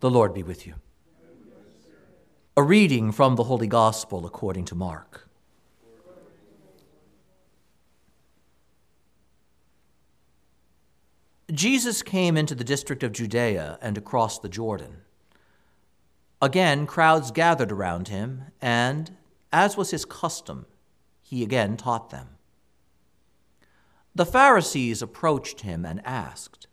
The 0.00 0.10
Lord 0.10 0.32
be 0.32 0.42
with 0.42 0.66
you. 0.66 0.74
A 2.56 2.62
reading 2.62 3.12
from 3.12 3.36
the 3.36 3.44
Holy 3.44 3.66
Gospel 3.66 4.24
according 4.24 4.64
to 4.66 4.74
Mark. 4.74 5.28
Jesus 11.52 12.02
came 12.02 12.38
into 12.38 12.54
the 12.54 12.64
district 12.64 13.02
of 13.02 13.12
Judea 13.12 13.78
and 13.82 13.98
across 13.98 14.38
the 14.38 14.48
Jordan. 14.48 15.02
Again, 16.40 16.86
crowds 16.86 17.30
gathered 17.30 17.70
around 17.70 18.08
him, 18.08 18.44
and, 18.62 19.16
as 19.52 19.76
was 19.76 19.90
his 19.90 20.06
custom, 20.06 20.64
he 21.20 21.42
again 21.42 21.76
taught 21.76 22.08
them. 22.08 22.28
The 24.14 24.26
Pharisees 24.26 25.02
approached 25.02 25.60
him 25.60 25.84
and 25.84 26.00
asked, 26.06 26.68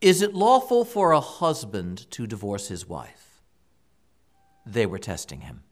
Is 0.00 0.22
it 0.22 0.34
lawful 0.34 0.84
for 0.84 1.12
a 1.12 1.20
husband 1.20 2.10
to 2.12 2.26
divorce 2.26 2.68
his 2.68 2.88
wife? 2.88 3.42
They 4.64 4.86
were 4.86 4.98
testing 4.98 5.42
him. 5.42 5.62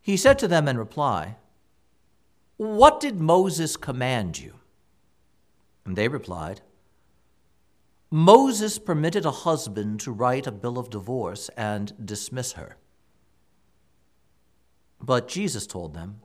He 0.00 0.16
said 0.16 0.38
to 0.38 0.48
them 0.48 0.68
in 0.68 0.78
reply, 0.78 1.36
What 2.56 3.00
did 3.00 3.20
Moses 3.20 3.76
command 3.76 4.38
you? 4.38 4.54
And 5.84 5.96
they 5.96 6.08
replied, 6.08 6.60
Moses 8.10 8.78
permitted 8.78 9.26
a 9.26 9.30
husband 9.30 10.00
to 10.00 10.12
write 10.12 10.46
a 10.46 10.52
bill 10.52 10.78
of 10.78 10.88
divorce 10.88 11.50
and 11.56 11.92
dismiss 12.02 12.52
her. 12.52 12.76
But 15.00 15.28
Jesus 15.28 15.66
told 15.66 15.94
them, 15.94 16.20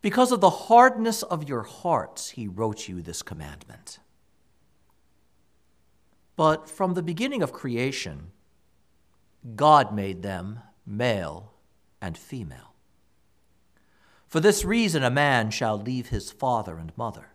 Because 0.00 0.32
of 0.32 0.40
the 0.40 0.50
hardness 0.50 1.22
of 1.22 1.48
your 1.48 1.62
hearts, 1.64 2.30
he 2.30 2.48
wrote 2.48 2.88
you 2.88 3.02
this 3.02 3.22
commandment. 3.22 3.98
But 6.38 6.70
from 6.70 6.94
the 6.94 7.02
beginning 7.02 7.42
of 7.42 7.52
creation, 7.52 8.30
God 9.56 9.92
made 9.92 10.22
them 10.22 10.60
male 10.86 11.52
and 12.00 12.16
female. 12.16 12.74
For 14.28 14.38
this 14.38 14.64
reason, 14.64 15.02
a 15.02 15.10
man 15.10 15.50
shall 15.50 15.76
leave 15.76 16.10
his 16.10 16.30
father 16.30 16.78
and 16.78 16.96
mother 16.96 17.30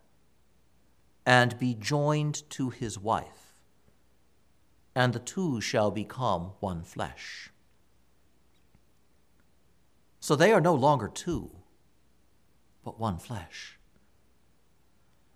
and 1.26 1.60
be 1.60 1.76
joined 1.76 2.50
to 2.52 2.70
his 2.70 2.98
wife, 2.98 3.54
and 4.96 5.12
the 5.12 5.20
two 5.20 5.60
shall 5.60 5.92
become 5.92 6.52
one 6.62 6.82
flesh. 6.82 7.50
So 10.22 10.34
they 10.34 10.54
are 10.54 10.62
no 10.62 10.76
longer 10.76 11.10
two, 11.10 11.52
but 12.86 13.02
one 13.02 13.18
flesh. 13.18 13.78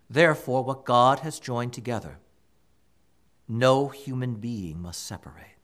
Therefore, 0.08 0.64
what 0.64 0.86
God 0.86 1.18
has 1.18 1.38
joined 1.38 1.74
together, 1.74 2.18
no 3.48 3.88
human 3.88 4.34
being 4.34 4.80
must 4.80 5.06
separate. 5.06 5.56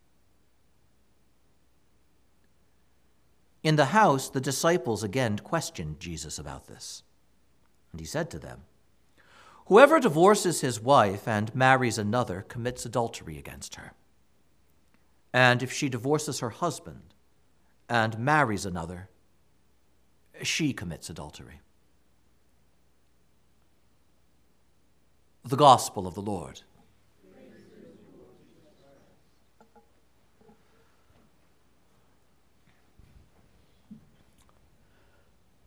In 3.62 3.76
the 3.76 3.86
house, 3.86 4.28
the 4.28 4.40
disciples 4.40 5.02
again 5.02 5.38
questioned 5.38 6.00
Jesus 6.00 6.38
about 6.38 6.66
this. 6.66 7.02
And 7.92 8.00
he 8.00 8.06
said 8.06 8.30
to 8.30 8.38
them, 8.38 8.62
Whoever 9.66 9.98
divorces 9.98 10.60
his 10.60 10.80
wife 10.80 11.26
and 11.26 11.54
marries 11.54 11.96
another 11.96 12.44
commits 12.46 12.84
adultery 12.84 13.38
against 13.38 13.76
her. 13.76 13.94
And 15.32 15.62
if 15.62 15.72
she 15.72 15.88
divorces 15.88 16.40
her 16.40 16.50
husband 16.50 17.14
and 17.88 18.18
marries 18.18 18.66
another, 18.66 19.08
she 20.42 20.74
commits 20.74 21.08
adultery. 21.08 21.60
The 25.42 25.56
Gospel 25.56 26.06
of 26.06 26.14
the 26.14 26.22
Lord. 26.22 26.60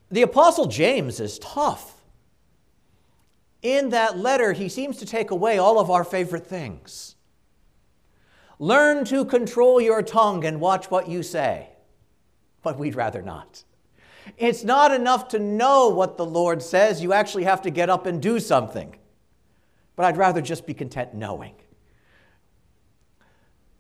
The 0.10 0.22
Apostle 0.22 0.68
James 0.68 1.20
is 1.20 1.40
tough 1.40 1.98
in 3.62 3.90
that 3.90 4.18
letter, 4.18 4.54
he 4.54 4.70
seems 4.70 4.98
to 4.98 5.06
take 5.06 5.32
away 5.32 5.58
all 5.58 5.80
of 5.80 5.90
our 5.90 6.04
favorite 6.04 6.46
things. 6.46 7.16
Learn 8.60 9.06
to 9.06 9.26
control 9.26 9.82
your 9.82 10.02
tongue 10.02 10.46
and 10.46 10.60
watch 10.60 10.90
what 10.90 11.10
you 11.10 11.24
say. 11.24 11.70
But 12.64 12.78
we'd 12.78 12.96
rather 12.96 13.22
not. 13.22 13.64
It's 14.38 14.64
not 14.64 14.92
enough 14.92 15.30
to 15.30 15.40
know 15.40 15.90
what 15.90 16.18
the 16.18 16.26
Lord 16.26 16.62
says, 16.62 17.02
you 17.02 17.14
actually 17.14 17.46
have 17.46 17.62
to 17.64 17.70
get 17.70 17.90
up 17.90 18.06
and 18.06 18.22
do 18.22 18.40
something. 18.40 18.96
But 19.96 20.06
I'd 20.06 20.18
rather 20.18 20.42
just 20.42 20.66
be 20.66 20.74
content 20.74 21.14
knowing. 21.14 21.56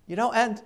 You 0.07 0.15
know, 0.15 0.31
and 0.31 0.61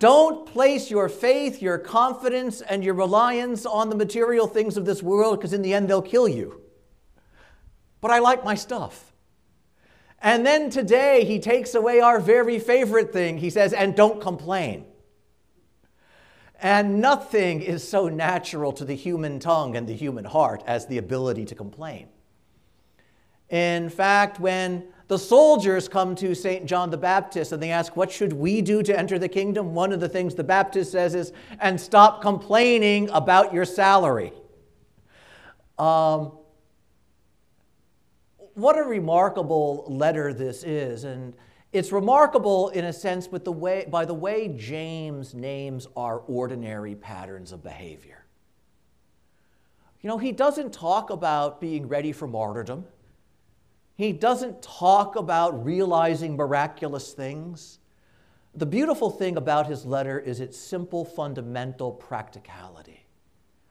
don't 0.00 0.44
place 0.46 0.90
your 0.90 1.08
faith, 1.08 1.62
your 1.62 1.78
confidence, 1.78 2.60
and 2.60 2.82
your 2.82 2.94
reliance 2.94 3.64
on 3.64 3.88
the 3.88 3.96
material 3.96 4.48
things 4.48 4.76
of 4.76 4.84
this 4.84 5.00
world 5.00 5.38
because 5.38 5.52
in 5.52 5.62
the 5.62 5.72
end 5.72 5.88
they'll 5.88 6.02
kill 6.02 6.26
you 6.26 6.60
but 8.00 8.10
I 8.10 8.18
like 8.18 8.44
my 8.44 8.54
stuff. 8.54 9.12
And 10.22 10.44
then 10.44 10.70
today 10.70 11.24
he 11.24 11.38
takes 11.38 11.74
away 11.74 12.00
our 12.00 12.20
very 12.20 12.58
favorite 12.58 13.12
thing. 13.12 13.38
He 13.38 13.50
says, 13.50 13.72
and 13.72 13.94
don't 13.94 14.20
complain. 14.20 14.86
And 16.62 17.00
nothing 17.00 17.62
is 17.62 17.86
so 17.86 18.08
natural 18.08 18.72
to 18.72 18.84
the 18.84 18.94
human 18.94 19.38
tongue 19.38 19.76
and 19.76 19.86
the 19.86 19.94
human 19.94 20.26
heart 20.26 20.62
as 20.66 20.86
the 20.86 20.98
ability 20.98 21.46
to 21.46 21.54
complain. 21.54 22.08
In 23.48 23.88
fact, 23.88 24.38
when 24.38 24.88
the 25.10 25.18
soldiers 25.18 25.88
come 25.88 26.14
to 26.14 26.36
St. 26.36 26.66
John 26.66 26.88
the 26.88 26.96
Baptist 26.96 27.50
and 27.50 27.60
they 27.60 27.72
ask, 27.72 27.96
What 27.96 28.12
should 28.12 28.32
we 28.32 28.62
do 28.62 28.80
to 28.84 28.96
enter 28.96 29.18
the 29.18 29.26
kingdom? 29.28 29.74
One 29.74 29.90
of 29.90 29.98
the 29.98 30.08
things 30.08 30.36
the 30.36 30.44
Baptist 30.44 30.92
says 30.92 31.16
is, 31.16 31.32
And 31.58 31.80
stop 31.80 32.22
complaining 32.22 33.10
about 33.10 33.52
your 33.52 33.64
salary. 33.64 34.32
Um, 35.80 36.38
what 38.54 38.78
a 38.78 38.84
remarkable 38.84 39.84
letter 39.88 40.32
this 40.32 40.62
is. 40.62 41.02
And 41.02 41.34
it's 41.72 41.90
remarkable 41.90 42.68
in 42.68 42.84
a 42.84 42.92
sense 42.92 43.26
with 43.32 43.44
the 43.44 43.50
way, 43.50 43.88
by 43.90 44.04
the 44.04 44.14
way 44.14 44.46
James 44.56 45.34
names 45.34 45.88
our 45.96 46.20
ordinary 46.20 46.94
patterns 46.94 47.50
of 47.50 47.64
behavior. 47.64 48.26
You 50.02 50.08
know, 50.08 50.18
he 50.18 50.30
doesn't 50.30 50.72
talk 50.72 51.10
about 51.10 51.60
being 51.60 51.88
ready 51.88 52.12
for 52.12 52.28
martyrdom. 52.28 52.84
He 54.00 54.14
doesn't 54.14 54.62
talk 54.62 55.16
about 55.16 55.62
realizing 55.62 56.34
miraculous 56.34 57.12
things. 57.12 57.80
The 58.54 58.64
beautiful 58.64 59.10
thing 59.10 59.36
about 59.36 59.66
his 59.66 59.84
letter 59.84 60.18
is 60.18 60.40
its 60.40 60.56
simple, 60.56 61.04
fundamental 61.04 61.92
practicality. 61.92 63.04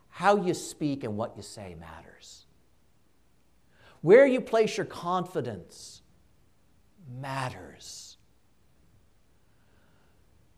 How 0.10 0.36
you 0.36 0.54
speak 0.54 1.04
and 1.04 1.18
what 1.18 1.36
you 1.36 1.42
say 1.42 1.76
matters. 1.80 2.46
Where 4.02 4.28
you 4.28 4.40
place 4.40 4.78
your 4.78 4.86
confidence 4.86 6.04
matters. 7.20 8.18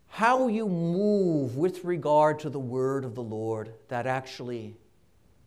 How 0.07 0.49
you 0.49 0.67
move 0.67 1.55
with 1.55 1.85
regard 1.85 2.39
to 2.39 2.49
the 2.49 2.59
word 2.59 3.05
of 3.05 3.15
the 3.15 3.23
Lord, 3.23 3.73
that 3.87 4.05
actually 4.05 4.75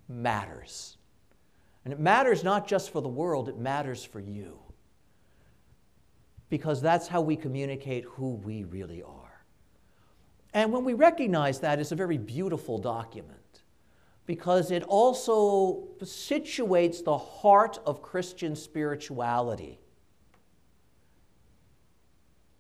matters. 0.09 0.97
And 1.85 1.93
it 1.93 2.01
matters 2.01 2.43
not 2.43 2.67
just 2.67 2.91
for 2.91 3.03
the 3.03 3.09
world, 3.09 3.49
it 3.49 3.59
matters 3.59 4.05
for 4.05 4.21
you. 4.21 4.59
Because 6.49 6.81
that's 6.81 7.09
how 7.09 7.21
we 7.21 7.37
communicate 7.37 8.05
who 8.05 8.35
we 8.37 8.65
really 8.65 9.03
are. 9.03 9.45
And 10.55 10.73
when 10.73 10.85
we 10.85 10.95
recognize 10.95 11.61
that, 11.61 11.79
it's 11.79 11.93
a 11.93 11.97
very 11.97 12.17
beautiful 12.17 12.79
document 12.79 13.39
because 14.27 14.71
it 14.71 14.83
also 14.85 15.89
situates 16.01 17.05
the 17.05 17.19
heart 17.19 17.79
of 17.85 18.01
Christian 18.01 18.57
spirituality 18.57 19.79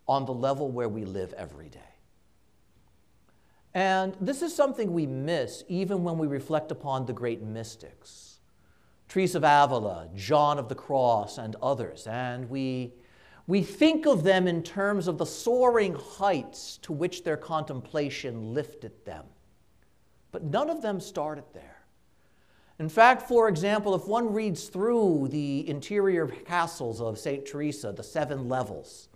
on 0.06 0.26
the 0.26 0.34
level 0.34 0.70
where 0.70 0.88
we 0.88 1.04
live 1.04 1.32
every 1.34 1.70
day. 1.70 1.80
And 3.72 4.14
this 4.20 4.42
is 4.42 4.54
something 4.54 4.92
we 4.92 5.06
miss 5.06 5.64
even 5.68 6.04
when 6.04 6.18
we 6.18 6.26
reflect 6.26 6.70
upon 6.70 7.06
the 7.06 7.12
great 7.12 7.42
mystics 7.42 8.23
Teresa 9.08 9.38
of 9.38 9.44
Avila, 9.44 10.08
John 10.14 10.58
of 10.58 10.68
the 10.68 10.74
Cross, 10.74 11.38
and 11.38 11.56
others. 11.62 12.06
And 12.06 12.48
we, 12.48 12.94
we 13.46 13.62
think 13.62 14.06
of 14.06 14.24
them 14.24 14.48
in 14.48 14.62
terms 14.62 15.08
of 15.08 15.18
the 15.18 15.26
soaring 15.26 15.94
heights 15.94 16.78
to 16.82 16.92
which 16.92 17.24
their 17.24 17.36
contemplation 17.36 18.54
lifted 18.54 19.04
them. 19.04 19.24
But 20.32 20.44
none 20.44 20.70
of 20.70 20.82
them 20.82 21.00
started 21.00 21.44
there. 21.52 21.74
In 22.78 22.88
fact, 22.88 23.28
for 23.28 23.48
example, 23.48 23.94
if 23.94 24.06
one 24.06 24.32
reads 24.32 24.64
through 24.64 25.28
the 25.30 25.68
interior 25.68 26.26
castles 26.26 27.00
of 27.00 27.18
St. 27.18 27.46
Teresa, 27.46 27.92
the 27.92 28.02
seven 28.02 28.48
levels, 28.48 29.08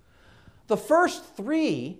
the 0.69 0.77
first 0.77 1.35
three, 1.35 1.99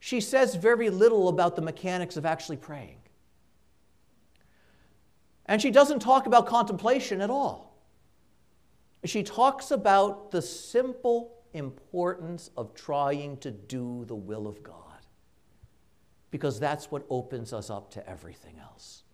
she 0.00 0.20
says 0.20 0.54
very 0.54 0.90
little 0.90 1.28
about 1.28 1.56
the 1.56 1.62
mechanics 1.62 2.16
of 2.16 2.26
actually 2.26 2.58
praying. 2.58 2.98
And 5.46 5.62
she 5.62 5.70
doesn't 5.70 6.00
talk 6.00 6.26
about 6.26 6.46
contemplation 6.46 7.20
at 7.20 7.30
all. 7.30 7.78
She 9.04 9.22
talks 9.22 9.70
about 9.70 10.30
the 10.32 10.42
simple 10.42 11.32
importance 11.52 12.50
of 12.56 12.74
trying 12.74 13.36
to 13.38 13.50
do 13.50 14.04
the 14.06 14.14
will 14.14 14.46
of 14.46 14.62
God 14.62 14.82
because 16.30 16.58
that's 16.58 16.90
what 16.90 17.06
opens 17.08 17.52
us 17.52 17.70
up 17.70 17.90
to 17.92 18.08
everything 18.08 18.58
else. 18.60 19.04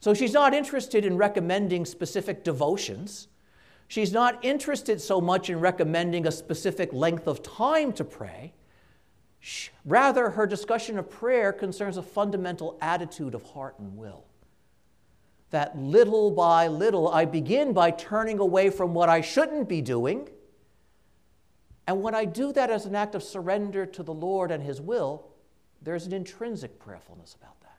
So 0.00 0.12
she's 0.12 0.34
not 0.34 0.52
interested 0.52 1.04
in 1.04 1.16
recommending 1.16 1.86
specific 1.86 2.44
devotions. 2.44 3.28
She's 3.88 4.12
not 4.12 4.44
interested 4.44 5.00
so 5.00 5.20
much 5.20 5.48
in 5.48 5.60
recommending 5.60 6.26
a 6.26 6.32
specific 6.32 6.92
length 6.92 7.26
of 7.26 7.42
time 7.42 7.92
to 7.94 8.04
pray. 8.04 8.52
Rather, 9.84 10.30
her 10.30 10.46
discussion 10.46 10.98
of 10.98 11.08
prayer 11.08 11.52
concerns 11.52 11.96
a 11.96 12.02
fundamental 12.02 12.78
attitude 12.80 13.34
of 13.34 13.42
heart 13.42 13.78
and 13.78 13.96
will. 13.96 14.24
That 15.54 15.78
little 15.78 16.32
by 16.32 16.66
little, 16.66 17.06
I 17.06 17.26
begin 17.26 17.72
by 17.74 17.92
turning 17.92 18.40
away 18.40 18.70
from 18.70 18.92
what 18.92 19.08
I 19.08 19.20
shouldn't 19.20 19.68
be 19.68 19.80
doing. 19.80 20.28
And 21.86 22.02
when 22.02 22.12
I 22.12 22.24
do 22.24 22.52
that 22.54 22.70
as 22.70 22.86
an 22.86 22.96
act 22.96 23.14
of 23.14 23.22
surrender 23.22 23.86
to 23.86 24.02
the 24.02 24.12
Lord 24.12 24.50
and 24.50 24.64
His 24.64 24.80
will, 24.80 25.28
there's 25.80 26.06
an 26.06 26.12
intrinsic 26.12 26.80
prayerfulness 26.80 27.36
about 27.36 27.60
that. 27.60 27.78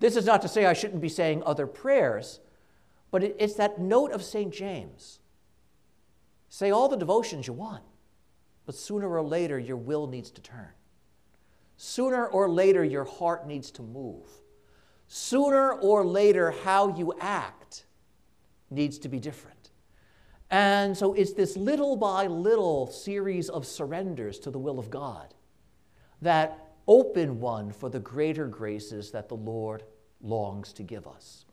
This 0.00 0.16
is 0.16 0.26
not 0.26 0.42
to 0.42 0.48
say 0.48 0.66
I 0.66 0.72
shouldn't 0.72 1.00
be 1.00 1.08
saying 1.08 1.44
other 1.46 1.68
prayers, 1.68 2.40
but 3.12 3.22
it's 3.22 3.54
that 3.54 3.78
note 3.78 4.10
of 4.10 4.20
St. 4.20 4.52
James. 4.52 5.20
Say 6.48 6.72
all 6.72 6.88
the 6.88 6.96
devotions 6.96 7.46
you 7.46 7.52
want, 7.52 7.84
but 8.66 8.74
sooner 8.74 9.08
or 9.08 9.22
later 9.22 9.60
your 9.60 9.76
will 9.76 10.08
needs 10.08 10.32
to 10.32 10.42
turn. 10.42 10.70
Sooner 11.76 12.26
or 12.26 12.48
later 12.48 12.82
your 12.82 13.04
heart 13.04 13.46
needs 13.46 13.70
to 13.70 13.82
move. 13.82 14.26
Sooner 15.16 15.74
or 15.74 16.04
later 16.04 16.50
how 16.50 16.96
you 16.96 17.14
act 17.20 17.84
needs 18.68 18.98
to 18.98 19.08
be 19.08 19.20
different. 19.20 19.70
And 20.50 20.96
so 20.96 21.14
it's 21.14 21.34
this 21.34 21.56
little 21.56 21.94
by 21.94 22.26
little 22.26 22.88
series 22.88 23.48
of 23.48 23.64
surrenders 23.64 24.40
to 24.40 24.50
the 24.50 24.58
will 24.58 24.76
of 24.76 24.90
God 24.90 25.32
that 26.20 26.72
open 26.88 27.38
one 27.38 27.70
for 27.70 27.88
the 27.88 28.00
greater 28.00 28.48
graces 28.48 29.12
that 29.12 29.28
the 29.28 29.36
Lord 29.36 29.84
longs 30.20 30.72
to 30.72 30.82
give 30.82 31.06
us. 31.06 31.44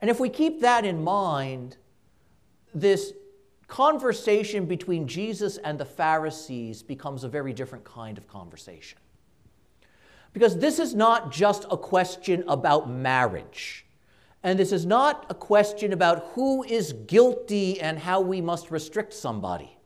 And 0.00 0.08
if 0.08 0.18
we 0.18 0.30
keep 0.30 0.62
that 0.62 0.86
in 0.86 1.04
mind, 1.04 1.76
this 2.74 3.12
conversation 3.68 4.64
between 4.64 5.06
Jesus 5.06 5.58
and 5.58 5.78
the 5.78 5.84
Pharisees 5.84 6.82
becomes 6.82 7.24
a 7.24 7.28
very 7.28 7.52
different 7.52 7.84
kind 7.84 8.16
of 8.16 8.26
conversation. 8.26 8.96
Because 10.32 10.58
this 10.58 10.78
is 10.78 10.94
not 10.94 11.30
just 11.30 11.66
a 11.70 11.76
question 11.76 12.44
about 12.48 12.88
marriage. 12.88 13.86
And 14.42 14.58
this 14.58 14.72
is 14.72 14.84
not 14.84 15.26
a 15.28 15.34
question 15.34 15.92
about 15.92 16.30
who 16.34 16.64
is 16.64 16.92
guilty 16.92 17.80
and 17.80 17.98
how 17.98 18.20
we 18.20 18.40
must 18.40 18.70
restrict 18.70 19.12
somebody. 19.12 19.76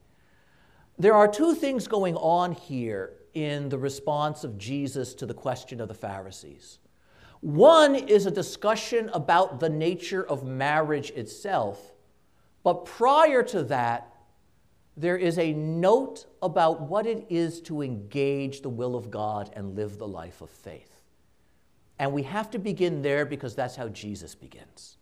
There 0.98 1.14
are 1.14 1.28
two 1.28 1.54
things 1.54 1.86
going 1.86 2.16
on 2.16 2.52
here 2.52 3.12
in 3.34 3.68
the 3.68 3.78
response 3.78 4.44
of 4.44 4.56
Jesus 4.56 5.12
to 5.14 5.26
the 5.26 5.34
question 5.34 5.80
of 5.80 5.88
the 5.88 5.94
Pharisees. 5.94 6.78
One 7.40 7.94
is 7.94 8.24
a 8.24 8.30
discussion 8.30 9.10
about 9.12 9.60
the 9.60 9.68
nature 9.68 10.26
of 10.26 10.44
marriage 10.44 11.10
itself, 11.10 11.92
but 12.62 12.86
prior 12.86 13.42
to 13.42 13.62
that, 13.64 14.15
there 14.96 15.16
is 15.16 15.38
a 15.38 15.52
note 15.52 16.24
about 16.42 16.80
what 16.82 17.06
it 17.06 17.26
is 17.28 17.60
to 17.62 17.82
engage 17.82 18.62
the 18.62 18.68
will 18.68 18.96
of 18.96 19.10
God 19.10 19.50
and 19.54 19.76
live 19.76 19.98
the 19.98 20.08
life 20.08 20.40
of 20.40 20.48
faith. 20.48 21.02
And 21.98 22.12
we 22.12 22.22
have 22.24 22.50
to 22.52 22.58
begin 22.58 23.02
there 23.02 23.26
because 23.26 23.54
that's 23.54 23.76
how 23.76 23.88
Jesus 23.88 24.34
begins. 24.34 24.96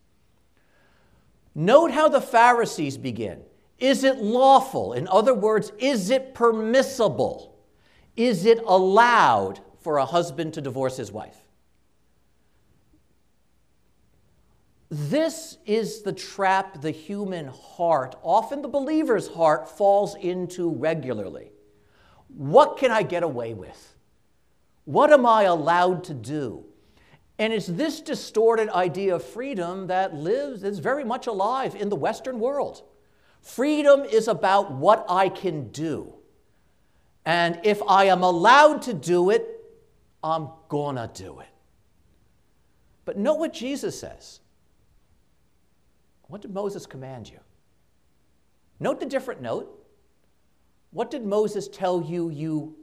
Note 1.55 1.93
how 1.93 2.09
the 2.09 2.21
Pharisees 2.21 2.99
begin. 2.99 3.41
Is 3.79 4.03
it 4.05 4.19
lawful? 4.19 4.93
In 4.93 5.07
other 5.09 5.35
words, 5.35 5.71
is 5.79 6.11
it 6.11 6.35
permissible? 6.35 7.57
Is 8.17 8.47
it 8.47 8.61
allowed 8.67 9.61
for 9.81 9.99
a 9.99 10.07
husband 10.07 10.55
to 10.55 10.61
divorce 10.61 10.97
his 10.97 11.13
wife? 11.13 11.37
This 14.97 15.59
is 15.67 16.03
the 16.03 16.13
trap 16.13 16.81
the 16.81 16.93
human 16.93 17.49
heart, 17.49 18.15
often 18.23 18.63
the 18.63 18.69
believer's 18.69 19.27
heart, 19.27 19.69
falls 19.69 20.15
into 20.15 20.71
regularly. 20.71 21.51
What 22.29 22.77
can 22.77 22.93
I 22.93 23.03
get 23.03 23.25
away 23.25 23.55
with? 23.55 23.97
What 24.85 25.13
am 25.13 25.27
I 25.27 25.45
allowed 25.45 26.05
to 26.05 26.15
do? 26.15 26.67
And 27.41 27.53
it's 27.53 27.67
this 27.67 28.01
distorted 28.01 28.69
idea 28.69 29.17
of 29.17 29.25
freedom 29.25 29.89
that 29.89 30.15
lives, 30.15 30.63
is 30.63 30.79
very 30.79 31.03
much 31.03 31.27
alive 31.27 31.75
in 31.75 31.89
the 31.89 31.97
Western 31.97 32.39
world. 32.39 32.85
Freedom 33.41 34.05
is 34.05 34.29
about 34.29 34.71
what 34.71 35.05
I 35.09 35.29
can 35.29 35.73
do. 35.73 36.15
And 37.25 37.59
if 37.65 37.83
I 37.89 38.05
am 38.05 38.23
allowed 38.23 38.83
to 38.83 38.95
do 38.95 39.31
it, 39.31 39.45
I'm 40.23 40.51
gonna 40.69 41.11
do 41.13 41.41
it. 41.41 41.49
But 43.05 43.19
note 43.19 43.41
what 43.41 43.53
Jesus 43.53 43.99
says. 43.99 44.39
What 46.35 46.43
did 46.43 46.53
Moses 46.53 46.85
command 46.85 47.31
you? 47.31 47.39
Note 48.81 48.99
the 48.99 49.07
different 49.07 49.41
note. 49.41 49.87
What 50.91 51.09
did 51.09 51.25
Moses 51.25 51.69
tell 51.69 52.03
you 52.03 52.29
you 52.29 52.75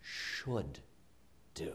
should 0.00 0.78
do? 1.52 1.74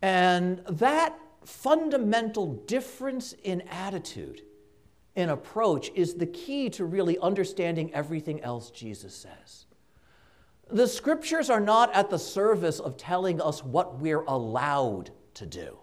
And 0.00 0.62
that 0.70 1.18
fundamental 1.44 2.54
difference 2.64 3.34
in 3.44 3.60
attitude 3.68 4.40
and 5.16 5.30
approach 5.30 5.90
is 5.94 6.14
the 6.14 6.24
key 6.24 6.70
to 6.70 6.86
really 6.86 7.18
understanding 7.18 7.92
everything 7.92 8.40
else 8.40 8.70
Jesus 8.70 9.14
says. 9.14 9.66
The 10.70 10.88
scriptures 10.88 11.50
are 11.50 11.60
not 11.60 11.94
at 11.94 12.08
the 12.08 12.18
service 12.18 12.80
of 12.80 12.96
telling 12.96 13.38
us 13.38 13.62
what 13.62 14.00
we're 14.00 14.22
allowed 14.22 15.10
to 15.34 15.44
do. 15.44 15.81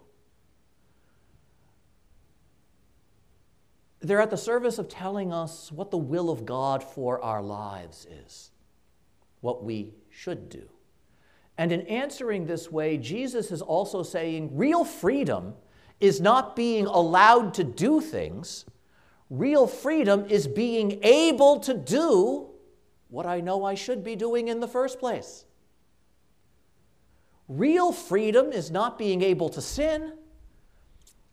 They're 4.00 4.20
at 4.20 4.30
the 4.30 4.36
service 4.36 4.78
of 4.78 4.88
telling 4.88 5.32
us 5.32 5.70
what 5.70 5.90
the 5.90 5.98
will 5.98 6.30
of 6.30 6.46
God 6.46 6.82
for 6.82 7.22
our 7.22 7.42
lives 7.42 8.06
is, 8.24 8.50
what 9.40 9.62
we 9.62 9.94
should 10.08 10.48
do. 10.48 10.68
And 11.58 11.72
in 11.72 11.82
answering 11.82 12.46
this 12.46 12.70
way, 12.70 12.96
Jesus 12.96 13.50
is 13.50 13.60
also 13.60 14.02
saying 14.02 14.56
real 14.56 14.84
freedom 14.84 15.54
is 16.00 16.20
not 16.20 16.56
being 16.56 16.86
allowed 16.86 17.52
to 17.54 17.64
do 17.64 18.00
things 18.00 18.64
Real 19.30 19.68
freedom 19.68 20.26
is 20.28 20.48
being 20.48 20.98
able 21.04 21.60
to 21.60 21.72
do 21.72 22.48
what 23.08 23.26
I 23.26 23.40
know 23.40 23.64
I 23.64 23.74
should 23.74 24.02
be 24.02 24.16
doing 24.16 24.48
in 24.48 24.58
the 24.58 24.66
first 24.66 24.98
place. 24.98 25.44
Real 27.46 27.92
freedom 27.92 28.52
is 28.52 28.72
not 28.72 28.98
being 28.98 29.22
able 29.22 29.48
to 29.50 29.60
sin. 29.60 30.12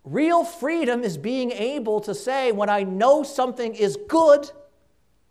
Real 0.09 0.45
freedom 0.45 1.03
is 1.03 1.17
being 1.17 1.51
able 1.51 1.99
to 1.99 2.15
say, 2.15 2.53
when 2.53 2.69
I 2.69 2.83
know 2.83 3.23
something 3.23 3.75
is 3.75 3.97
good, 4.07 4.49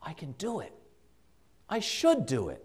I 0.03 0.13
can 0.13 0.33
do 0.33 0.61
it. 0.61 0.75
I 1.67 1.81
should 1.81 2.27
do 2.27 2.51
it. 2.51 2.63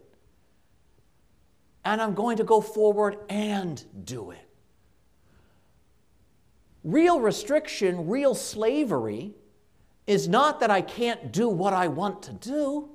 And 1.86 2.02
I'm 2.02 2.14
going 2.14 2.36
to 2.36 2.44
go 2.44 2.60
forward 2.60 3.18
and 3.30 3.82
do 4.04 4.32
it. 4.32 4.46
Real 6.84 7.22
restriction, 7.22 8.10
real 8.10 8.36
slavery 8.36 9.34
is 10.06 10.28
not 10.28 10.60
that 10.60 10.70
I 10.70 10.82
can't 10.82 11.32
do 11.32 11.48
what 11.48 11.74
I 11.74 11.88
want 11.88 12.24
to 12.24 12.34
do. 12.34 12.90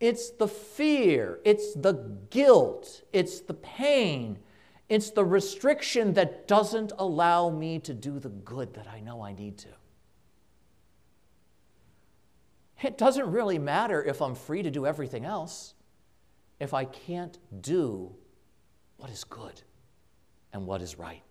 It's 0.00 0.30
the 0.30 0.48
fear, 0.48 1.38
it's 1.44 1.74
the 1.74 1.92
guilt, 2.30 3.02
it's 3.12 3.38
the 3.38 3.54
pain, 3.54 4.40
it's 4.88 5.10
the 5.10 5.24
restriction 5.24 6.14
that 6.14 6.46
doesn't 6.46 6.92
allow 6.98 7.50
me 7.50 7.78
to 7.80 7.94
do 7.94 8.18
the 8.18 8.28
good 8.28 8.74
that 8.74 8.86
I 8.86 9.00
know 9.00 9.22
I 9.22 9.32
need 9.32 9.58
to. 9.58 9.68
It 12.82 12.98
doesn't 12.98 13.30
really 13.30 13.58
matter 13.58 14.02
if 14.04 14.20
I'm 14.20 14.34
free 14.34 14.62
to 14.62 14.70
do 14.70 14.86
everything 14.86 15.24
else 15.24 15.74
if 16.60 16.72
I 16.72 16.84
can't 16.84 17.38
do 17.60 18.14
what 18.96 19.10
is 19.10 19.24
good 19.24 19.62
and 20.52 20.66
what 20.66 20.82
is 20.82 20.98
right. 20.98 21.22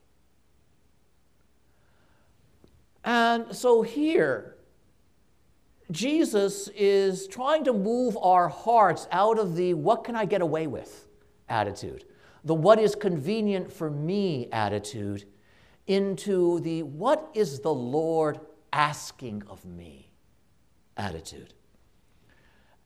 And 3.04 3.56
so 3.56 3.82
here, 3.82 4.56
Jesus 5.92 6.68
is 6.76 7.28
trying 7.28 7.64
to 7.66 7.74
move 7.74 8.18
our 8.18 8.50
hearts 8.50 9.08
out 9.12 9.38
of 9.38 9.56
the 9.56 9.74
what 9.76 10.04
can 10.04 10.16
I 10.16 10.26
get 10.26 10.42
away 10.42 10.68
with 10.68 11.08
attitude, 11.48 12.06
the 12.46 12.56
what 12.56 12.80
is 12.80 12.96
convenient 12.96 13.74
for 13.74 13.90
me 13.90 14.48
attitude, 14.52 15.26
into 15.88 16.60
the 16.62 16.84
what 16.84 17.30
is 17.34 17.60
the 17.60 17.74
Lord 17.74 18.40
asking 18.72 19.44
of 19.50 19.66
me 19.66 20.12
attitude. 20.96 21.54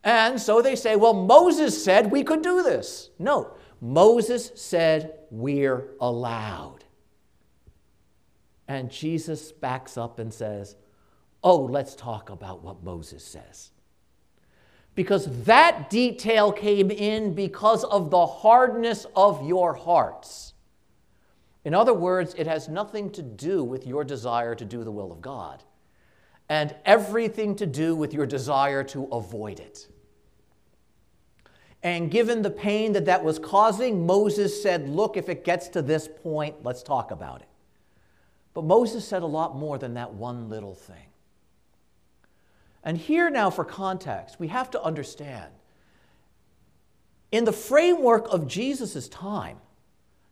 And 0.04 0.40
so 0.40 0.62
they 0.62 0.76
say, 0.76 0.96
well, 0.96 1.14
Moses 1.14 1.84
said 1.84 2.12
we 2.12 2.24
could 2.24 2.42
do 2.42 2.64
this. 2.64 3.10
No, 3.20 3.54
Moses 3.82 4.52
said 4.56 5.14
we're 5.30 5.90
allowed. 6.00 6.86
And 8.68 8.90
Jesus 8.90 9.52
backs 9.52 9.98
up 9.98 10.20
and 10.20 10.34
says, 10.34 10.76
Oh, 11.42 11.58
let's 11.58 11.96
talk 11.96 12.30
about 12.30 12.64
what 12.64 12.84
Moses 12.84 13.24
says. 13.24 13.72
Because 14.96 15.44
that 15.44 15.90
detail 15.90 16.52
came 16.52 16.92
in 16.92 17.34
because 17.34 17.84
of 17.86 18.10
the 18.10 18.26
hardness 18.26 19.06
of 19.16 19.48
your 19.48 19.74
hearts. 19.74 20.54
In 21.64 21.74
other 21.74 21.94
words, 21.94 22.36
it 22.38 22.48
has 22.48 22.68
nothing 22.68 23.12
to 23.12 23.22
do 23.22 23.64
with 23.64 23.86
your 23.86 24.04
desire 24.04 24.56
to 24.56 24.66
do 24.66 24.84
the 24.84 24.92
will 24.92 25.12
of 25.12 25.22
God, 25.22 25.64
and 26.48 26.76
everything 26.86 27.56
to 27.58 27.66
do 27.66 27.96
with 27.96 28.14
your 28.14 28.26
desire 28.26 28.84
to 28.86 29.06
avoid 29.06 29.60
it. 29.60 29.88
And 31.82 32.12
given 32.12 32.42
the 32.42 32.50
pain 32.50 32.94
that 32.94 33.06
that 33.06 33.24
was 33.24 33.40
causing, 33.40 34.06
Moses 34.06 34.62
said, 34.62 34.90
Look, 34.90 35.16
if 35.16 35.30
it 35.30 35.46
gets 35.46 35.70
to 35.70 35.82
this 35.82 36.08
point, 36.08 36.64
let's 36.64 36.84
talk 36.84 37.12
about 37.12 37.42
it. 37.42 37.48
But 38.54 38.64
Moses 38.66 39.08
said 39.08 39.24
a 39.24 39.28
lot 39.28 39.56
more 39.56 39.78
than 39.78 39.94
that 39.94 40.14
one 40.14 40.50
little 40.50 40.76
thing. 40.76 41.09
And 42.84 42.98
here 42.98 43.30
now, 43.30 43.50
for 43.50 43.66
context, 43.66 44.40
we 44.40 44.48
have 44.48 44.72
to 44.72 44.82
understand 44.82 45.52
in 47.32 47.46
the 47.46 47.54
framework 47.54 48.28
of 48.32 48.48
Jesus' 48.48 49.08
time, 49.08 49.58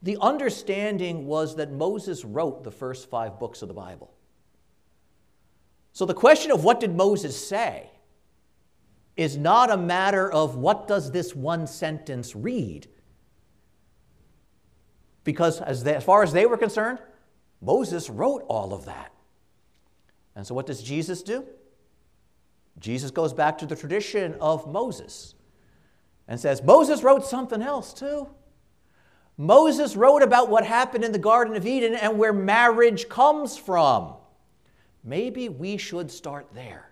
the 0.02 0.18
understanding 0.22 1.26
was 1.26 1.56
that 1.58 1.72
Moses 1.72 2.24
wrote 2.24 2.64
the 2.64 2.72
first 2.72 3.10
five 3.10 3.40
books 3.40 3.62
of 3.62 3.68
the 3.68 3.74
Bible. 3.74 4.14
So 5.94 6.06
the 6.06 6.14
question 6.14 6.52
of 6.52 6.64
what 6.64 6.80
did 6.80 6.96
Moses 6.96 7.36
say 7.36 7.90
is 9.16 9.36
not 9.36 9.72
a 9.72 9.78
matter 9.78 10.32
of 10.32 10.56
what 10.56 10.88
does 10.88 11.12
this 11.12 11.36
one 11.36 11.66
sentence 11.66 12.36
read. 12.36 12.88
Because 15.24 15.60
as, 15.60 15.84
they, 15.84 15.96
as 15.96 16.04
far 16.04 16.24
as 16.24 16.32
they 16.32 16.46
were 16.46 16.58
concerned, 16.58 17.00
Moses 17.62 18.10
wrote 18.10 18.44
all 18.48 18.74
of 18.74 18.86
that. 18.86 19.12
And 20.36 20.46
so 20.46 20.54
what 20.54 20.68
does 20.68 20.84
Jesus 20.84 21.24
do? 21.24 21.44
Jesus 22.80 23.12
goes 23.12 23.34
back 23.34 23.58
to 23.60 23.66
the 23.66 23.76
tradition 23.76 24.36
of 24.40 24.68
Moses 24.68 25.36
and 26.28 26.40
says, 26.40 26.62
Moses 26.62 27.04
wrote 27.04 27.26
something 27.26 27.62
else 27.62 27.94
too. 27.94 28.28
Moses 29.38 29.96
wrote 29.96 30.24
about 30.24 30.50
what 30.50 30.66
happened 30.66 31.04
in 31.04 31.12
the 31.12 31.20
Garden 31.20 31.56
of 31.56 31.66
Eden 31.66 31.94
and 31.94 32.18
where 32.18 32.34
marriage 32.34 33.08
comes 33.08 33.58
from. 33.58 34.14
Maybe 35.04 35.48
we 35.48 35.78
should 35.78 36.12
start 36.12 36.48
there. 36.54 36.92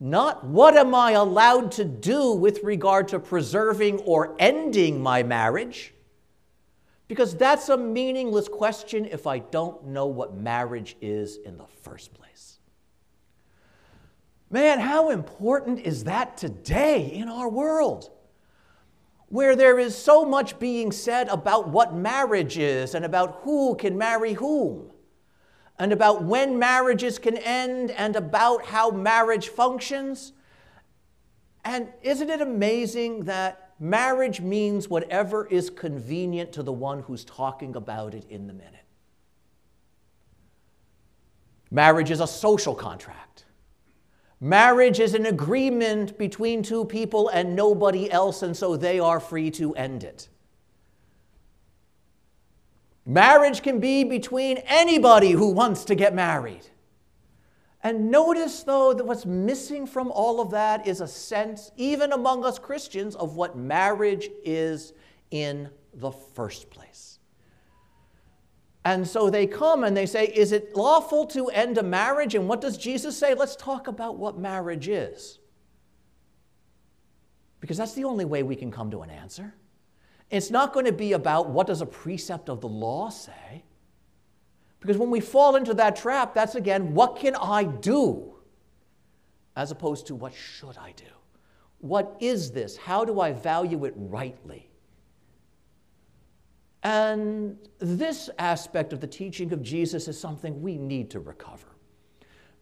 Not 0.00 0.44
what 0.44 0.76
am 0.76 0.94
I 0.94 1.12
allowed 1.12 1.72
to 1.72 1.84
do 1.84 2.32
with 2.32 2.62
regard 2.62 3.08
to 3.08 3.18
preserving 3.18 3.98
or 4.00 4.36
ending 4.38 5.00
my 5.00 5.22
marriage, 5.22 5.92
because 7.08 7.34
that's 7.36 7.68
a 7.68 7.76
meaningless 7.76 8.48
question 8.48 9.06
if 9.06 9.26
I 9.26 9.40
don't 9.40 9.86
know 9.86 10.06
what 10.06 10.36
marriage 10.36 10.96
is 11.00 11.38
in 11.38 11.56
the 11.56 11.66
first 11.82 12.14
place. 12.14 12.27
Man, 14.50 14.80
how 14.80 15.10
important 15.10 15.80
is 15.80 16.04
that 16.04 16.36
today 16.36 17.12
in 17.12 17.28
our 17.28 17.48
world? 17.48 18.10
Where 19.28 19.54
there 19.54 19.78
is 19.78 19.94
so 19.94 20.24
much 20.24 20.58
being 20.58 20.90
said 20.90 21.28
about 21.28 21.68
what 21.68 21.94
marriage 21.94 22.56
is 22.56 22.94
and 22.94 23.04
about 23.04 23.40
who 23.42 23.76
can 23.76 23.98
marry 23.98 24.32
whom 24.32 24.90
and 25.78 25.92
about 25.92 26.24
when 26.24 26.58
marriages 26.58 27.18
can 27.18 27.36
end 27.36 27.90
and 27.90 28.16
about 28.16 28.64
how 28.64 28.90
marriage 28.90 29.48
functions. 29.48 30.32
And 31.64 31.88
isn't 32.02 32.30
it 32.30 32.40
amazing 32.40 33.24
that 33.24 33.74
marriage 33.78 34.40
means 34.40 34.88
whatever 34.88 35.46
is 35.46 35.68
convenient 35.68 36.52
to 36.52 36.62
the 36.62 36.72
one 36.72 37.00
who's 37.00 37.24
talking 37.24 37.76
about 37.76 38.14
it 38.14 38.24
in 38.30 38.46
the 38.46 38.54
minute? 38.54 38.74
Marriage 41.70 42.10
is 42.10 42.20
a 42.20 42.26
social 42.26 42.74
contract. 42.74 43.27
Marriage 44.40 45.00
is 45.00 45.14
an 45.14 45.26
agreement 45.26 46.16
between 46.16 46.62
two 46.62 46.84
people 46.84 47.28
and 47.28 47.56
nobody 47.56 48.10
else, 48.10 48.42
and 48.42 48.56
so 48.56 48.76
they 48.76 49.00
are 49.00 49.18
free 49.18 49.50
to 49.52 49.74
end 49.74 50.04
it. 50.04 50.28
Marriage 53.04 53.62
can 53.62 53.80
be 53.80 54.04
between 54.04 54.58
anybody 54.58 55.30
who 55.32 55.50
wants 55.50 55.84
to 55.86 55.94
get 55.94 56.14
married. 56.14 56.66
And 57.82 58.10
notice, 58.10 58.64
though, 58.64 58.92
that 58.92 59.06
what's 59.06 59.24
missing 59.24 59.86
from 59.86 60.10
all 60.12 60.40
of 60.40 60.50
that 60.50 60.86
is 60.86 61.00
a 61.00 61.08
sense, 61.08 61.70
even 61.76 62.12
among 62.12 62.44
us 62.44 62.58
Christians, 62.58 63.16
of 63.16 63.34
what 63.34 63.56
marriage 63.56 64.28
is 64.44 64.92
in 65.30 65.70
the 65.94 66.10
first 66.10 66.68
place. 66.68 67.07
And 68.88 69.06
so 69.06 69.28
they 69.28 69.46
come 69.46 69.84
and 69.84 69.94
they 69.94 70.06
say, 70.06 70.28
Is 70.28 70.50
it 70.52 70.74
lawful 70.74 71.26
to 71.26 71.48
end 71.48 71.76
a 71.76 71.82
marriage? 71.82 72.34
And 72.34 72.48
what 72.48 72.62
does 72.62 72.78
Jesus 72.78 73.18
say? 73.18 73.34
Let's 73.34 73.54
talk 73.54 73.86
about 73.86 74.16
what 74.16 74.38
marriage 74.38 74.88
is. 74.88 75.40
Because 77.60 77.76
that's 77.76 77.92
the 77.92 78.04
only 78.04 78.24
way 78.24 78.42
we 78.42 78.56
can 78.56 78.70
come 78.70 78.90
to 78.92 79.02
an 79.02 79.10
answer. 79.10 79.52
It's 80.30 80.50
not 80.50 80.72
going 80.72 80.86
to 80.86 80.92
be 80.92 81.12
about 81.12 81.50
what 81.50 81.66
does 81.66 81.82
a 81.82 81.86
precept 81.86 82.48
of 82.48 82.62
the 82.62 82.68
law 82.68 83.10
say? 83.10 83.62
Because 84.80 84.96
when 84.96 85.10
we 85.10 85.20
fall 85.20 85.56
into 85.56 85.74
that 85.74 85.94
trap, 85.94 86.32
that's 86.32 86.54
again, 86.54 86.94
what 86.94 87.16
can 87.16 87.36
I 87.36 87.64
do? 87.64 88.36
As 89.54 89.70
opposed 89.70 90.06
to 90.06 90.14
what 90.14 90.32
should 90.32 90.78
I 90.78 90.92
do? 90.92 91.12
What 91.80 92.16
is 92.20 92.52
this? 92.52 92.78
How 92.78 93.04
do 93.04 93.20
I 93.20 93.32
value 93.34 93.84
it 93.84 93.92
rightly? 93.96 94.67
And 96.82 97.58
this 97.78 98.30
aspect 98.38 98.92
of 98.92 99.00
the 99.00 99.06
teaching 99.06 99.52
of 99.52 99.62
Jesus 99.62 100.08
is 100.08 100.18
something 100.18 100.62
we 100.62 100.78
need 100.78 101.10
to 101.10 101.20
recover. 101.20 101.66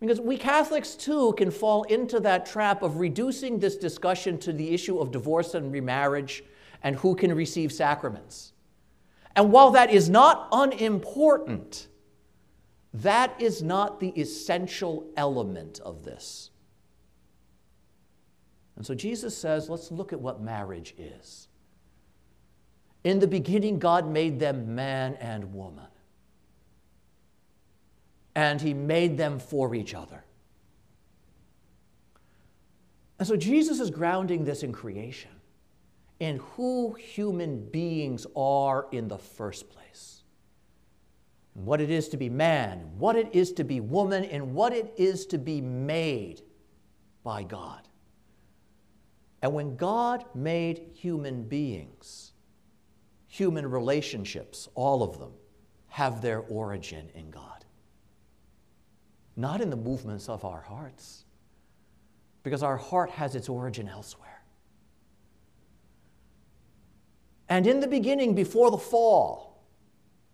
Because 0.00 0.20
we 0.20 0.36
Catholics 0.36 0.94
too 0.94 1.34
can 1.38 1.50
fall 1.50 1.84
into 1.84 2.20
that 2.20 2.44
trap 2.44 2.82
of 2.82 2.98
reducing 2.98 3.58
this 3.58 3.76
discussion 3.76 4.38
to 4.38 4.52
the 4.52 4.74
issue 4.74 4.98
of 4.98 5.10
divorce 5.10 5.54
and 5.54 5.72
remarriage 5.72 6.44
and 6.82 6.96
who 6.96 7.14
can 7.14 7.34
receive 7.34 7.72
sacraments. 7.72 8.52
And 9.34 9.52
while 9.52 9.70
that 9.72 9.90
is 9.90 10.08
not 10.08 10.48
unimportant, 10.52 11.88
that 12.94 13.40
is 13.40 13.62
not 13.62 14.00
the 14.00 14.08
essential 14.20 15.06
element 15.16 15.80
of 15.80 16.04
this. 16.04 16.50
And 18.76 18.84
so 18.84 18.94
Jesus 18.94 19.36
says, 19.36 19.68
let's 19.70 19.90
look 19.90 20.12
at 20.12 20.20
what 20.20 20.42
marriage 20.42 20.94
is. 20.98 21.48
In 23.06 23.20
the 23.20 23.28
beginning, 23.28 23.78
God 23.78 24.08
made 24.08 24.40
them 24.40 24.74
man 24.74 25.14
and 25.20 25.54
woman. 25.54 25.86
And 28.34 28.60
he 28.60 28.74
made 28.74 29.16
them 29.16 29.38
for 29.38 29.76
each 29.76 29.94
other. 29.94 30.24
And 33.20 33.28
so 33.28 33.36
Jesus 33.36 33.78
is 33.78 33.92
grounding 33.92 34.44
this 34.44 34.64
in 34.64 34.72
creation 34.72 35.30
in 36.18 36.38
who 36.56 36.94
human 36.94 37.64
beings 37.68 38.26
are 38.34 38.88
in 38.90 39.06
the 39.06 39.18
first 39.18 39.70
place. 39.70 40.24
What 41.54 41.80
it 41.80 41.90
is 41.92 42.08
to 42.08 42.16
be 42.16 42.28
man, 42.28 42.90
what 42.98 43.14
it 43.14 43.28
is 43.32 43.52
to 43.52 43.62
be 43.62 43.78
woman, 43.78 44.24
and 44.24 44.52
what 44.52 44.72
it 44.72 44.92
is 44.96 45.26
to 45.26 45.38
be 45.38 45.60
made 45.60 46.42
by 47.22 47.44
God. 47.44 47.86
And 49.42 49.52
when 49.52 49.76
God 49.76 50.24
made 50.34 50.90
human 50.92 51.44
beings, 51.44 52.32
human 53.36 53.68
relationships, 53.68 54.68
all 54.74 55.02
of 55.02 55.18
them, 55.18 55.32
have 55.88 56.22
their 56.22 56.40
origin 56.40 57.08
in 57.14 57.30
God. 57.30 57.64
Not 59.36 59.60
in 59.60 59.70
the 59.70 59.76
movements 59.76 60.28
of 60.28 60.44
our 60.44 60.62
hearts, 60.62 61.24
because 62.42 62.62
our 62.62 62.76
heart 62.76 63.10
has 63.10 63.34
its 63.34 63.48
origin 63.48 63.88
elsewhere. 63.88 64.42
And 67.48 67.66
in 67.66 67.80
the 67.80 67.86
beginning, 67.86 68.34
before 68.34 68.70
the 68.70 68.78
fall, 68.78 69.62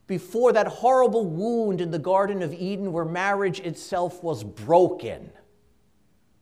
before 0.06 0.52
that 0.52 0.66
horrible 0.66 1.24
wound 1.24 1.80
in 1.80 1.90
the 1.90 1.98
Garden 1.98 2.42
of 2.42 2.54
Eden 2.54 2.92
where 2.92 3.04
marriage 3.04 3.60
itself 3.60 4.22
was 4.22 4.44
broken 4.44 5.30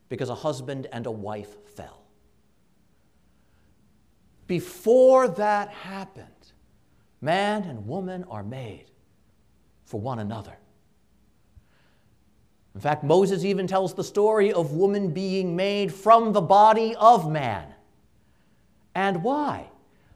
because 0.08 0.28
a 0.28 0.34
husband 0.34 0.86
and 0.92 1.06
a 1.06 1.10
wife 1.10 1.56
fell. 1.74 2.02
Before 4.46 5.28
that 5.28 5.68
happened, 5.68 6.26
man 7.20 7.64
and 7.64 7.86
woman 7.86 8.24
are 8.24 8.42
made 8.42 8.86
for 9.84 10.00
one 10.00 10.18
another. 10.18 10.56
In 12.74 12.80
fact, 12.80 13.02
Moses 13.02 13.44
even 13.44 13.66
tells 13.66 13.94
the 13.94 14.04
story 14.04 14.52
of 14.52 14.72
woman 14.72 15.10
being 15.10 15.56
made 15.56 15.92
from 15.92 16.32
the 16.32 16.40
body 16.40 16.94
of 16.96 17.30
man. 17.30 17.74
And 18.94 19.22
why? 19.24 19.70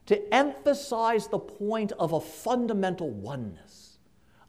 to 0.05 0.33
emphasize 0.33 1.27
the 1.27 1.39
point 1.39 1.91
of 1.93 2.13
a 2.13 2.21
fundamental 2.21 3.09
oneness, 3.09 3.97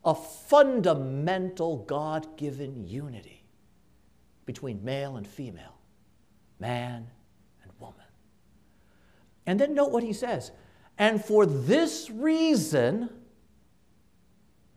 a 0.04 0.14
fundamental 0.14 1.78
God 1.78 2.36
given 2.36 2.86
unity 2.86 3.44
between 4.44 4.84
male 4.84 5.16
and 5.16 5.26
female, 5.26 5.78
man 6.60 7.06
and 7.62 7.72
woman. 7.78 8.04
And 9.46 9.58
then 9.58 9.74
note 9.74 9.90
what 9.90 10.02
he 10.02 10.12
says. 10.12 10.52
And 10.98 11.22
for 11.22 11.46
this 11.46 12.10
reason, 12.10 13.10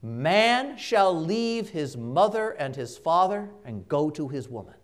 Man 0.01 0.77
shall 0.77 1.13
leave 1.13 1.69
his 1.69 1.97
mother 1.97 2.51
and 2.51 2.75
his 2.75 2.97
father 2.97 3.49
and 3.65 3.88
go 3.88 4.09
to 4.11 4.29
his 4.29 4.47
woman. 4.47 4.75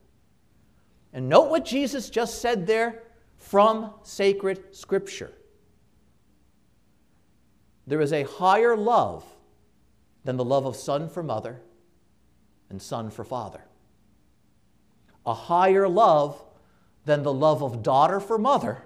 And 1.13 1.29
note 1.29 1.49
what 1.49 1.63
Jesus 1.63 2.09
just 2.09 2.41
said 2.41 2.67
there 2.67 3.03
from 3.37 3.93
sacred 4.03 4.75
scripture. 4.75 5.31
There 7.87 8.01
is 8.01 8.11
a 8.11 8.23
higher 8.23 8.75
love 8.75 9.23
than 10.25 10.35
the 10.35 10.43
love 10.43 10.65
of 10.65 10.75
son 10.75 11.07
for 11.07 11.23
mother 11.23 11.61
and 12.69 12.81
son 12.81 13.09
for 13.09 13.23
father. 13.23 13.63
A 15.25 15.33
higher 15.33 15.87
love 15.87 16.43
than 17.05 17.23
the 17.23 17.33
love 17.33 17.63
of 17.63 17.83
daughter 17.83 18.19
for 18.19 18.37
mother 18.37 18.83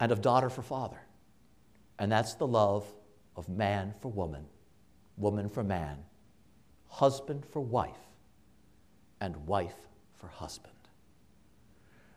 and 0.00 0.12
of 0.12 0.20
daughter 0.20 0.50
for 0.50 0.62
father. 0.62 1.00
And 1.98 2.10
that's 2.10 2.34
the 2.34 2.46
love 2.46 2.84
of 3.36 3.48
man 3.48 3.94
for 4.00 4.10
woman, 4.10 4.44
woman 5.16 5.48
for 5.48 5.64
man, 5.64 5.98
husband 6.88 7.44
for 7.46 7.60
wife, 7.60 7.96
and 9.20 9.36
wife 9.46 9.74
for 10.14 10.28
husband. 10.28 10.72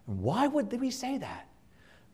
And 0.08 0.22
why 0.22 0.48
would 0.48 0.72
we 0.80 0.92
say 0.92 1.18
that? 1.18 1.48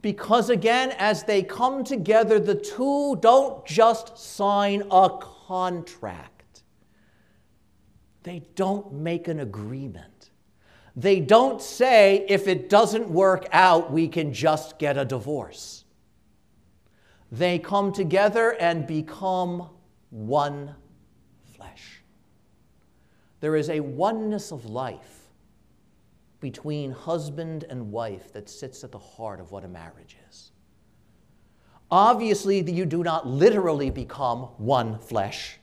Because 0.02 0.50
again, 0.50 0.94
as 1.00 1.24
they 1.24 1.42
come 1.42 1.84
together, 1.84 2.40
the 2.40 2.56
two 2.56 3.18
don't 3.22 3.66
just 3.66 4.18
sign 4.18 4.84
a 4.92 5.10
contract, 5.48 6.62
they 8.24 8.44
don't 8.56 8.94
make 8.94 9.28
an 9.28 9.40
agreement. 9.40 10.15
They 10.96 11.20
don't 11.20 11.62
say, 11.62 12.26
if 12.30 12.48
it 12.48 12.70
doesn't 12.70 13.10
work 13.10 13.48
out, 13.52 13.92
we 13.92 14.08
can 14.08 14.34
just 14.34 14.80
get 14.80 14.98
a 14.98 15.04
divorce. 15.04 15.84
They 17.32 17.60
come 17.60 17.92
together 17.92 18.52
and 18.52 18.88
become 18.88 19.70
one 20.10 20.74
flesh. 21.56 22.02
There 23.42 23.58
is 23.58 23.70
a 23.70 23.82
oneness 23.82 24.52
of 24.52 24.66
life 24.66 25.24
between 26.40 26.92
husband 26.92 27.66
and 27.70 27.92
wife 27.92 28.32
that 28.32 28.48
sits 28.48 28.84
at 28.84 28.92
the 28.92 29.00
heart 29.00 29.42
of 29.42 29.52
what 29.52 29.66
a 29.66 29.68
marriage 29.68 30.16
is. 30.30 30.52
Obviously, 31.92 32.62
you 32.72 32.86
do 32.86 33.04
not 33.04 33.28
literally 33.28 33.90
become 33.90 34.40
one 34.58 34.98
flesh, 34.98 35.58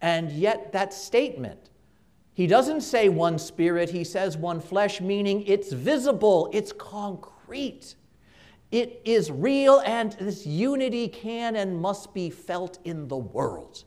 and 0.00 0.30
yet 0.30 0.72
that 0.72 0.92
statement, 0.92 1.69
he 2.40 2.46
doesn't 2.46 2.80
say 2.80 3.10
one 3.10 3.38
spirit, 3.38 3.90
he 3.90 4.02
says 4.02 4.38
one 4.38 4.62
flesh, 4.62 5.02
meaning 5.02 5.42
it's 5.46 5.74
visible, 5.74 6.48
it's 6.54 6.72
concrete. 6.72 7.96
It 8.70 9.02
is 9.04 9.30
real, 9.30 9.82
and 9.84 10.12
this 10.12 10.46
unity 10.46 11.06
can 11.08 11.54
and 11.54 11.78
must 11.78 12.14
be 12.14 12.30
felt 12.30 12.78
in 12.82 13.08
the 13.08 13.16
world. 13.18 13.84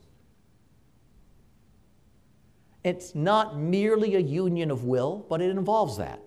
It's 2.84 3.16
not 3.16 3.58
merely 3.58 4.14
a 4.14 4.20
union 4.20 4.70
of 4.70 4.84
will, 4.84 5.26
but 5.28 5.42
it 5.42 5.50
involves 5.50 5.96
that. 5.96 6.20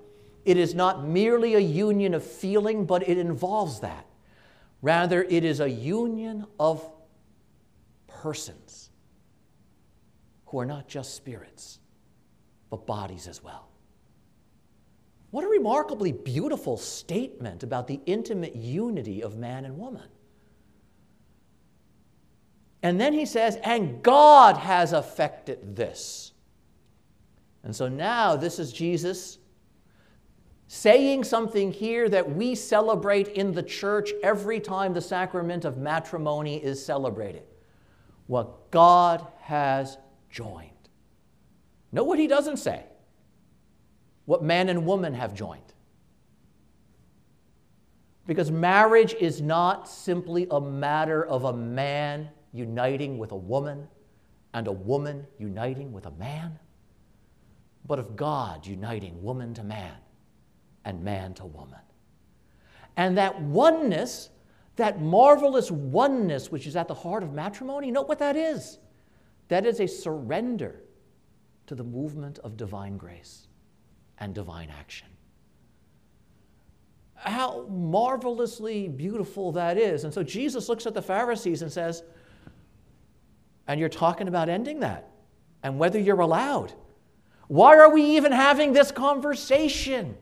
It 0.44 0.58
is 0.58 0.76
not 0.76 1.08
merely 1.08 1.56
a 1.56 1.60
union 1.60 2.14
of 2.14 2.26
feeling, 2.26 2.86
but 2.86 3.08
it 3.08 3.18
involves 3.18 3.80
that. 3.80 4.06
Rather, 4.82 5.24
it 5.24 5.46
is 5.46 5.62
a 5.62 5.70
union 5.70 6.46
of 6.60 6.86
persons 8.06 8.90
who 10.48 10.60
are 10.60 10.66
not 10.66 10.90
just 10.90 11.16
spirits, 11.16 11.80
but 12.70 12.86
bodies 12.86 13.28
as 13.28 13.44
well. 13.44 13.70
What 15.32 15.44
a 15.44 15.48
remarkably 15.48 16.12
beautiful 16.12 16.78
statement 16.78 17.64
about 17.64 17.88
the 17.88 18.00
intimate 18.06 18.56
unity 18.56 19.22
of 19.22 19.38
man 19.38 19.66
and 19.66 19.78
woman. 19.78 20.08
And 22.84 23.00
then 23.02 23.14
he 23.14 23.26
says, 23.26 23.58
and 23.64 24.02
God 24.02 24.58
has 24.58 24.94
affected 24.94 25.76
this. 25.76 26.32
And 27.64 27.76
so 27.76 27.90
now 27.90 28.36
this 28.36 28.60
is 28.60 28.72
Jesus 28.72 29.40
saying 30.68 31.24
something 31.24 31.72
here 31.72 32.10
that 32.10 32.30
we 32.30 32.54
celebrate 32.54 33.30
in 33.30 33.54
the 33.54 33.64
church 33.64 34.12
every 34.22 34.60
time 34.60 34.94
the 34.94 35.02
sacrament 35.02 35.66
of 35.66 35.78
matrimony 35.78 36.64
is 36.64 36.84
celebrated. 36.84 37.44
What 38.28 38.70
God 38.72 39.26
has 39.40 39.98
joined. 40.30 40.77
Note 41.92 42.06
what 42.06 42.20
he 42.20 42.28
doesn't 42.28 42.58
say 42.58 42.84
what 44.26 44.44
man 44.44 44.68
and 44.68 44.86
woman 44.86 45.14
have 45.14 45.34
joined. 45.34 45.74
Because 48.28 48.52
marriage 48.52 49.14
is 49.14 49.42
not 49.42 49.88
simply 49.88 50.48
a 50.52 50.60
matter 50.60 51.26
of 51.26 51.46
a 51.46 51.54
man 51.54 52.30
uniting 52.52 53.18
with 53.18 53.32
a 53.32 53.38
woman 53.38 53.88
and 54.54 54.68
a 54.68 54.72
woman 54.72 55.26
uniting 55.40 55.94
with 55.94 56.08
a 56.08 56.12
man, 56.12 56.60
but 57.86 58.00
of 58.00 58.18
God 58.18 58.68
uniting 58.68 59.24
woman 59.24 59.54
to 59.54 59.64
man 59.64 59.96
and 60.84 61.02
man 61.02 61.34
to 61.36 61.46
woman. 61.46 61.80
And 62.98 63.18
that 63.18 63.40
oneness, 63.40 64.30
that 64.76 65.02
marvelous 65.02 65.72
oneness 65.72 66.52
which 66.52 66.68
is 66.68 66.76
at 66.76 66.90
the 66.90 66.94
heart 66.94 67.24
of 67.24 67.32
matrimony, 67.32 67.92
note 67.92 68.10
what 68.10 68.20
that 68.20 68.36
is. 68.36 68.78
That 69.48 69.66
is 69.66 69.80
a 69.80 69.88
surrender 69.88 70.82
to 71.68 71.76
the 71.76 71.84
movement 71.84 72.40
of 72.40 72.58
divine 72.58 72.98
grace 72.98 73.48
and 74.20 74.34
divine 74.34 74.70
action. 74.70 75.08
How 77.16 77.66
marvelously 77.68 78.88
beautiful 78.88 79.52
that 79.54 79.78
is. 79.78 80.04
And 80.04 80.14
so 80.14 80.24
Jesus 80.24 80.70
looks 80.70 80.86
at 80.86 80.94
the 80.94 81.02
Pharisees 81.02 81.62
and 81.62 81.72
says, 81.72 82.04
And 83.68 83.80
you're 83.80 83.90
talking 83.90 84.28
about 84.28 84.50
ending 84.50 84.80
that 84.82 85.10
and 85.64 85.78
whether 85.78 86.00
you're 86.00 86.22
allowed. 86.22 86.74
Why 87.48 87.78
are 87.78 87.92
we 87.92 88.04
even 88.18 88.32
having 88.32 88.74
this 88.74 88.92
conversation? 88.92 90.18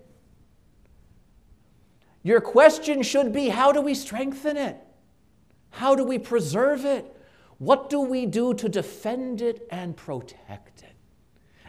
Your 2.23 2.41
question 2.41 3.03
should 3.03 3.31
be 3.33 3.49
how 3.49 3.71
do 3.71 3.81
we 3.81 3.93
strengthen 3.93 4.57
it? 4.57 4.77
How 5.69 5.95
do 5.95 6.03
we 6.03 6.17
preserve 6.17 6.85
it? 6.85 7.05
What 7.57 7.89
do 7.89 8.01
we 8.01 8.25
do 8.25 8.53
to 8.55 8.69
defend 8.69 9.41
it 9.41 9.67
and 9.69 9.95
protect 9.95 10.83
it? 10.83 10.94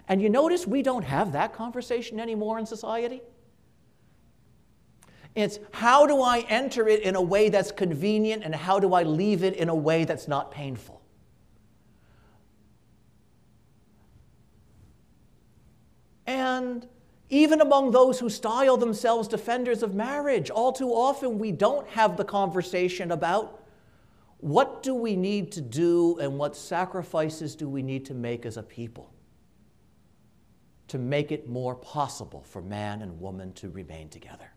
And 0.09 0.23
you 0.23 0.31
notice 0.31 0.67
we 0.67 0.83
don't 0.83 1.05
have 1.05 1.33
that 1.33 1.53
conversation 1.53 2.21
anymore 2.21 2.59
in 2.59 2.67
society? 2.67 3.23
It's 5.35 5.59
how 5.73 6.07
do 6.07 6.23
I 6.23 6.41
enter 6.49 6.89
it 6.89 7.03
in 7.03 7.15
a 7.15 7.21
way 7.21 7.51
that's 7.51 7.71
convenient 7.71 8.43
and 8.43 8.55
how 8.55 8.81
do 8.81 8.95
I 8.95 9.03
leave 9.03 9.43
it 9.45 9.55
in 9.57 9.69
a 9.69 9.75
way 9.75 10.05
that's 10.05 10.29
not 10.29 10.51
painful? 10.51 11.03
And 16.27 16.87
even 17.29 17.61
among 17.61 17.91
those 17.91 18.19
who 18.19 18.31
style 18.31 18.77
themselves 18.77 19.29
defenders 19.29 19.83
of 19.83 19.95
marriage, 19.95 20.49
all 20.49 20.73
too 20.73 20.91
often 20.91 21.39
we 21.39 21.53
don't 21.53 21.87
have 21.89 22.17
the 22.17 22.25
conversation 22.25 23.11
about 23.11 23.63
what 24.39 24.83
do 24.83 24.95
we 24.95 25.17
need 25.17 25.53
to 25.53 25.61
do 25.61 26.19
and 26.19 26.39
what 26.39 26.57
sacrifices 26.57 27.55
do 27.57 27.69
we 27.69 27.83
need 27.83 28.07
to 28.07 28.15
make 28.15 28.47
as 28.47 28.57
a 28.57 28.63
people 28.63 29.11
to 30.89 30.99
make 30.99 31.33
it 31.33 31.49
more 31.49 31.75
possible 31.75 32.45
for 32.49 32.63
man 32.63 33.03
and 33.03 33.21
woman 33.21 33.53
to 33.55 33.71
remain 33.71 34.09
together. 34.09 34.53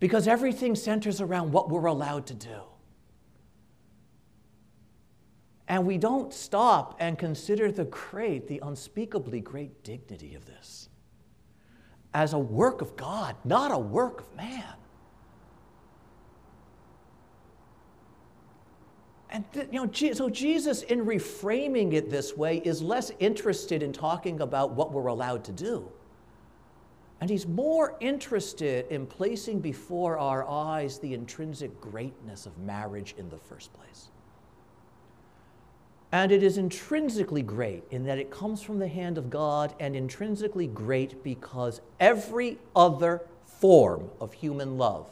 Because 0.00 0.28
everything 0.28 0.74
centers 0.74 1.20
around 1.20 1.52
what 1.52 1.70
we're 1.70 1.86
allowed 1.86 2.26
to 2.26 2.34
do. 2.34 2.60
And 5.66 5.86
we 5.86 5.96
don't 5.96 6.32
stop 6.32 6.96
and 7.00 7.18
consider 7.18 7.72
the 7.72 7.86
great, 7.86 8.46
the 8.46 8.60
unspeakably 8.62 9.40
great 9.40 9.82
dignity 9.82 10.34
of 10.34 10.44
this 10.44 10.90
as 12.12 12.32
a 12.32 12.38
work 12.38 12.80
of 12.80 12.96
God, 12.96 13.34
not 13.44 13.72
a 13.72 13.78
work 13.78 14.20
of 14.20 14.36
man. 14.36 14.74
And 19.34 19.44
you 19.72 19.84
know, 19.84 20.12
so 20.12 20.30
Jesus, 20.30 20.82
in 20.82 21.04
reframing 21.04 21.92
it 21.92 22.08
this 22.08 22.36
way, 22.36 22.58
is 22.58 22.80
less 22.80 23.10
interested 23.18 23.82
in 23.82 23.92
talking 23.92 24.40
about 24.40 24.74
what 24.74 24.92
we're 24.92 25.08
allowed 25.08 25.42
to 25.46 25.52
do. 25.52 25.90
And 27.20 27.28
he's 27.28 27.44
more 27.44 27.96
interested 27.98 28.86
in 28.90 29.06
placing 29.06 29.58
before 29.58 30.18
our 30.18 30.48
eyes 30.48 31.00
the 31.00 31.14
intrinsic 31.14 31.80
greatness 31.80 32.46
of 32.46 32.56
marriage 32.58 33.16
in 33.18 33.28
the 33.28 33.36
first 33.36 33.72
place. 33.72 34.10
And 36.12 36.30
it 36.30 36.44
is 36.44 36.56
intrinsically 36.56 37.42
great 37.42 37.82
in 37.90 38.04
that 38.04 38.18
it 38.18 38.30
comes 38.30 38.62
from 38.62 38.78
the 38.78 38.86
hand 38.86 39.18
of 39.18 39.30
God, 39.30 39.74
and 39.80 39.96
intrinsically 39.96 40.68
great 40.68 41.24
because 41.24 41.80
every 41.98 42.58
other 42.76 43.22
form 43.44 44.10
of 44.20 44.32
human 44.32 44.78
love 44.78 45.08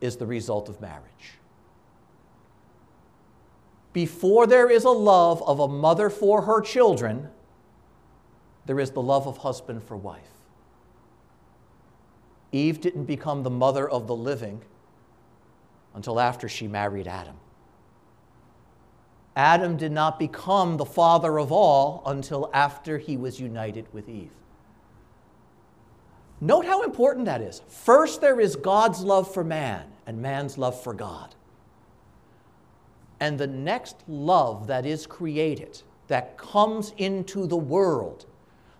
is 0.00 0.16
the 0.16 0.26
result 0.26 0.70
of 0.70 0.80
marriage 0.80 1.39
before 3.92 4.46
there 4.46 4.70
is 4.70 4.84
a 4.84 4.90
love 4.90 5.42
of 5.42 5.60
a 5.60 5.68
mother 5.68 6.10
for 6.10 6.42
her 6.42 6.60
children, 6.60 7.28
there 8.66 8.78
is 8.78 8.90
the 8.92 9.02
love 9.02 9.26
of 9.26 9.38
husband 9.38 9.82
for 9.82 9.96
wife. 9.96 10.22
Eve 12.52 12.80
didn't 12.80 13.04
become 13.04 13.42
the 13.42 13.50
mother 13.50 13.88
of 13.88 14.06
the 14.06 14.14
living 14.14 14.60
until 15.94 16.20
after 16.20 16.48
she 16.48 16.66
married 16.66 17.06
Adam. 17.06 17.36
Adam 19.36 19.76
did 19.76 19.92
not 19.92 20.18
become 20.18 20.76
the 20.76 20.84
father 20.84 21.38
of 21.38 21.52
all 21.52 22.02
until 22.06 22.50
after 22.52 22.98
he 22.98 23.16
was 23.16 23.40
united 23.40 23.86
with 23.92 24.08
Eve. 24.08 24.32
Note 26.40 26.64
how 26.64 26.82
important 26.82 27.26
that 27.26 27.40
is. 27.40 27.62
First, 27.68 28.20
there 28.20 28.40
is 28.40 28.56
God's 28.56 29.00
love 29.00 29.32
for 29.32 29.44
man 29.44 29.86
and 30.06 30.20
man's 30.20 30.58
love 30.58 30.80
for 30.82 30.94
God. 30.94 31.34
And 33.20 33.38
the 33.38 33.46
next 33.46 33.96
love 34.08 34.66
that 34.66 34.86
is 34.86 35.06
created, 35.06 35.82
that 36.08 36.38
comes 36.38 36.94
into 36.96 37.46
the 37.46 37.56
world, 37.56 38.26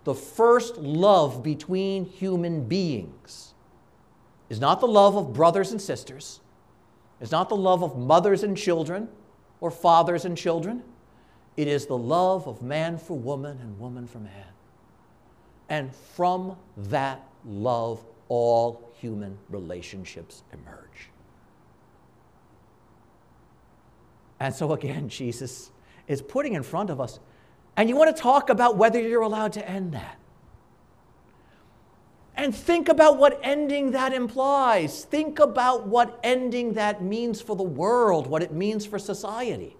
the 0.03 0.15
first 0.15 0.77
love 0.77 1.43
between 1.43 2.05
human 2.05 2.63
beings, 2.67 3.53
is 4.49 4.59
not 4.59 4.81
the 4.81 4.87
love 4.87 5.15
of 5.15 5.31
brothers 5.31 5.71
and 5.71 5.81
sisters, 5.81 6.41
is 7.21 7.31
not 7.31 7.49
the 7.49 7.55
love 7.55 7.83
of 7.83 7.97
mothers 7.97 8.43
and 8.43 8.57
children 8.57 9.07
or 9.61 9.69
fathers 9.69 10.25
and 10.25 10.35
children. 10.35 10.83
It 11.55 11.67
is 11.67 11.85
the 11.85 11.97
love 11.97 12.47
of 12.47 12.61
man 12.61 12.97
for 12.97 13.17
woman 13.17 13.59
and 13.61 13.79
woman 13.79 14.07
for 14.07 14.19
man. 14.19 14.47
And 15.69 15.95
from 15.95 16.57
that 16.75 17.23
love, 17.45 18.03
all 18.27 18.91
human 18.99 19.37
relationships 19.49 20.43
emerge. 20.51 21.09
And 24.41 24.55
so, 24.55 24.73
again, 24.73 25.07
Jesus 25.07 25.69
is 26.07 26.19
putting 26.19 26.53
in 26.55 26.63
front 26.63 26.89
of 26.89 26.99
us, 26.99 27.19
and 27.77 27.87
you 27.87 27.95
want 27.95 28.15
to 28.15 28.19
talk 28.19 28.49
about 28.49 28.75
whether 28.75 28.99
you're 28.99 29.21
allowed 29.21 29.53
to 29.53 29.69
end 29.69 29.93
that. 29.93 30.17
And 32.35 32.55
think 32.55 32.89
about 32.89 33.19
what 33.19 33.39
ending 33.43 33.91
that 33.91 34.13
implies. 34.13 35.05
Think 35.05 35.37
about 35.37 35.85
what 35.85 36.19
ending 36.23 36.73
that 36.73 37.03
means 37.03 37.39
for 37.39 37.55
the 37.55 37.61
world, 37.61 38.25
what 38.25 38.41
it 38.41 38.51
means 38.51 38.83
for 38.83 38.97
society. 38.97 39.77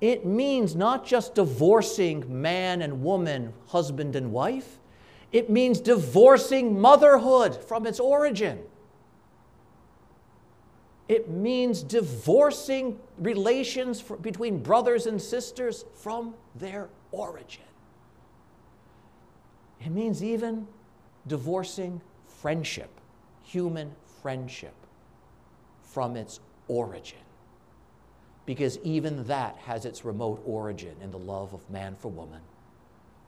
It 0.00 0.24
means 0.24 0.76
not 0.76 1.04
just 1.04 1.34
divorcing 1.34 2.40
man 2.40 2.82
and 2.82 3.02
woman, 3.02 3.52
husband 3.66 4.14
and 4.14 4.30
wife, 4.30 4.78
it 5.32 5.50
means 5.50 5.80
divorcing 5.80 6.80
motherhood 6.80 7.56
from 7.56 7.88
its 7.88 7.98
origin. 7.98 8.60
It 11.12 11.28
means 11.28 11.82
divorcing 11.82 12.98
relations 13.18 14.00
for, 14.00 14.16
between 14.16 14.62
brothers 14.62 15.04
and 15.04 15.20
sisters 15.20 15.84
from 15.92 16.32
their 16.54 16.88
origin. 17.10 17.64
It 19.84 19.90
means 19.90 20.24
even 20.24 20.66
divorcing 21.26 22.00
friendship, 22.26 22.88
human 23.42 23.94
friendship, 24.22 24.72
from 25.82 26.16
its 26.16 26.40
origin. 26.66 27.18
Because 28.46 28.78
even 28.78 29.24
that 29.24 29.58
has 29.58 29.84
its 29.84 30.06
remote 30.06 30.40
origin 30.46 30.96
in 31.02 31.10
the 31.10 31.18
love 31.18 31.52
of 31.52 31.68
man 31.68 31.94
for 31.94 32.08
woman 32.08 32.40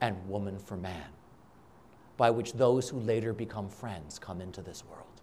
and 0.00 0.26
woman 0.26 0.58
for 0.58 0.78
man, 0.78 1.10
by 2.16 2.30
which 2.30 2.54
those 2.54 2.88
who 2.88 2.98
later 2.98 3.34
become 3.34 3.68
friends 3.68 4.18
come 4.18 4.40
into 4.40 4.62
this 4.62 4.82
world. 4.86 5.13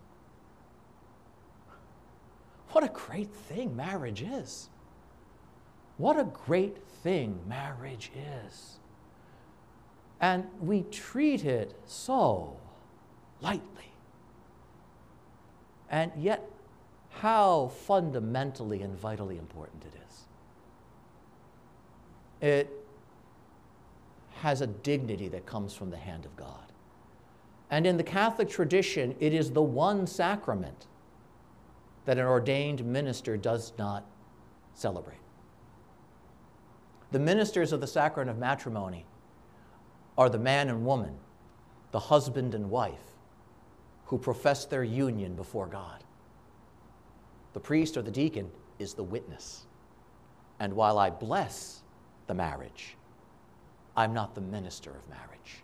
What 2.72 2.84
a 2.84 2.90
great 2.90 3.34
thing 3.34 3.76
marriage 3.76 4.22
is. 4.22 4.70
What 5.98 6.18
a 6.18 6.24
great 6.24 6.78
thing 7.04 7.40
marriage 7.48 8.12
is. 8.48 8.80
And 10.20 10.46
we 10.60 10.84
treat 10.84 11.44
it 11.44 11.76
so 11.86 12.58
lightly. 13.42 13.92
And 15.90 16.12
yet, 16.18 16.50
how 17.10 17.72
fundamentally 17.86 18.82
and 18.82 18.98
vitally 18.98 19.38
important 19.38 19.84
it 19.84 20.00
is. 20.08 20.26
It 22.42 22.70
has 24.36 24.62
a 24.62 24.68
dignity 24.68 25.28
that 25.28 25.46
comes 25.46 25.74
from 25.74 25.90
the 25.92 25.98
hand 25.98 26.26
of 26.26 26.36
God. 26.38 26.72
And 27.70 27.86
in 27.86 27.98
the 27.98 28.04
Catholic 28.04 28.50
tradition, 28.50 29.16
it 29.20 29.34
is 29.34 29.52
the 29.52 29.62
one 29.62 30.08
sacrament 30.08 30.88
that 32.06 32.18
an 32.18 32.26
ordained 32.26 32.84
minister 32.86 33.38
does 33.38 33.74
not 33.78 34.06
celebrate. 34.74 35.18
The 37.12 37.20
ministers 37.20 37.72
of 37.72 37.82
the 37.82 37.88
sacrament 37.88 38.30
of 38.30 38.38
matrimony 38.38 39.06
are 40.18 40.30
the 40.30 40.40
man 40.40 40.70
and 40.70 40.86
woman, 40.86 41.18
the 41.92 42.00
husband 42.00 42.56
and 42.56 42.70
wife, 42.70 43.16
who 44.06 44.18
profess 44.18 44.66
their 44.66 44.84
union 44.84 45.36
before 45.36 45.68
God. 45.68 46.04
The 47.54 47.60
priest 47.60 47.98
or 47.98 48.02
the 48.02 48.12
deacon 48.12 48.50
is 48.80 48.94
the 48.94 49.04
witness. 49.04 49.66
And 50.60 50.74
while 50.74 50.98
I 50.98 51.10
bless 51.10 51.82
the 52.28 52.34
marriage, 52.34 52.96
I'm 53.96 54.14
not 54.14 54.36
the 54.36 54.42
minister 54.42 54.92
of 54.92 55.10
marriage. 55.10 55.64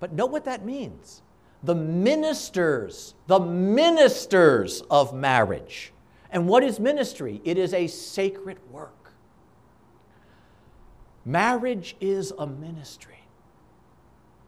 But 0.00 0.12
know 0.12 0.26
what 0.26 0.44
that 0.46 0.64
means. 0.64 1.22
The 1.62 1.74
ministers, 1.74 3.14
the 3.26 3.38
ministers 3.38 4.82
of 4.90 5.14
marriage. 5.14 5.92
And 6.30 6.48
what 6.48 6.62
is 6.62 6.80
ministry? 6.80 7.40
It 7.44 7.58
is 7.58 7.74
a 7.74 7.86
sacred 7.86 8.58
work. 8.70 9.12
Marriage 11.24 11.96
is 12.00 12.32
a 12.38 12.46
ministry 12.46 13.18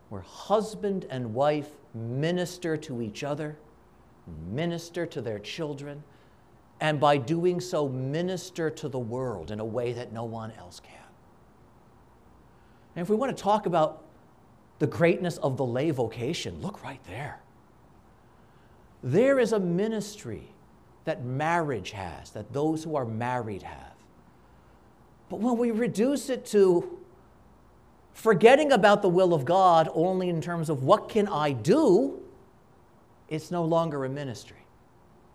where 0.09 0.22
husband 0.22 1.07
and 1.11 1.35
wife 1.35 1.68
minister 1.94 2.77
to 2.77 3.03
each 3.03 3.25
other, 3.25 3.57
minister 4.51 5.07
to 5.07 5.20
their 5.20 5.38
children, 5.38 6.03
and 6.81 6.98
by 6.98 7.16
doing 7.16 7.61
so, 7.61 7.88
minister 7.88 8.68
to 8.68 8.88
the 8.88 8.98
world 8.98 9.51
in 9.51 9.61
a 9.61 9.64
way 9.64 9.92
that 9.92 10.12
no 10.12 10.25
one 10.25 10.51
else 10.59 10.81
can. 10.81 10.92
And 12.96 13.03
if 13.03 13.09
we 13.09 13.16
want 13.16 13.37
to 13.37 13.42
talk 13.42 13.66
about 13.66 14.05
the 14.83 14.88
greatness 14.88 15.37
of 15.37 15.57
the 15.57 15.64
lay 15.64 15.92
vocation, 15.92 16.61
look 16.61 16.83
right 16.83 16.99
there. 17.05 17.38
There 19.01 19.38
is 19.38 19.53
a 19.53 19.61
ministry 19.61 20.49
that 21.05 21.25
marriage 21.25 21.92
has, 21.92 22.31
that 22.31 22.53
those 22.53 22.83
who 22.83 22.97
are 22.97 23.05
married 23.05 23.62
have. 23.62 23.95
But 25.31 25.38
when 25.38 25.57
we 25.57 25.71
reduce 25.71 26.29
it 26.29 26.45
to 26.47 26.99
forgetting 28.12 28.73
about 28.73 29.03
the 29.03 29.09
will 29.09 29.33
of 29.33 29.45
God 29.45 29.88
only 29.95 30.29
in 30.29 30.40
terms 30.40 30.68
of 30.68 30.83
what 30.83 31.09
can 31.09 31.29
I 31.29 31.53
do, 31.53 32.21
it's 33.29 33.53
no 33.53 33.64
longer 33.64 34.05
a 34.05 34.09
ministry. 34.09 34.66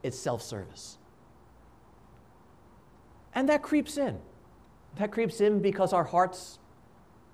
It's 0.03 0.19
self 0.19 0.41
service. 0.41 0.97
And 3.33 3.47
that 3.47 3.61
creeps 3.63 3.97
in. 3.97 4.19
That 4.97 5.13
creeps 5.13 5.39
in 5.39 5.61
because 5.61 5.93
our 5.93 6.03
hearts, 6.03 6.59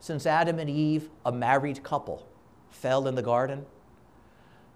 since 0.04 0.26
Adam 0.26 0.60
and 0.60 0.70
Eve, 0.70 1.10
a 1.26 1.32
married 1.32 1.82
couple, 1.84 2.28
fell 2.70 3.08
in 3.08 3.16
the 3.16 3.22
garden, 3.22 3.66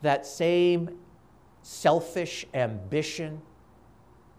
that 0.02 0.26
same 0.26 0.98
selfish 1.62 2.46
ambition 2.54 3.42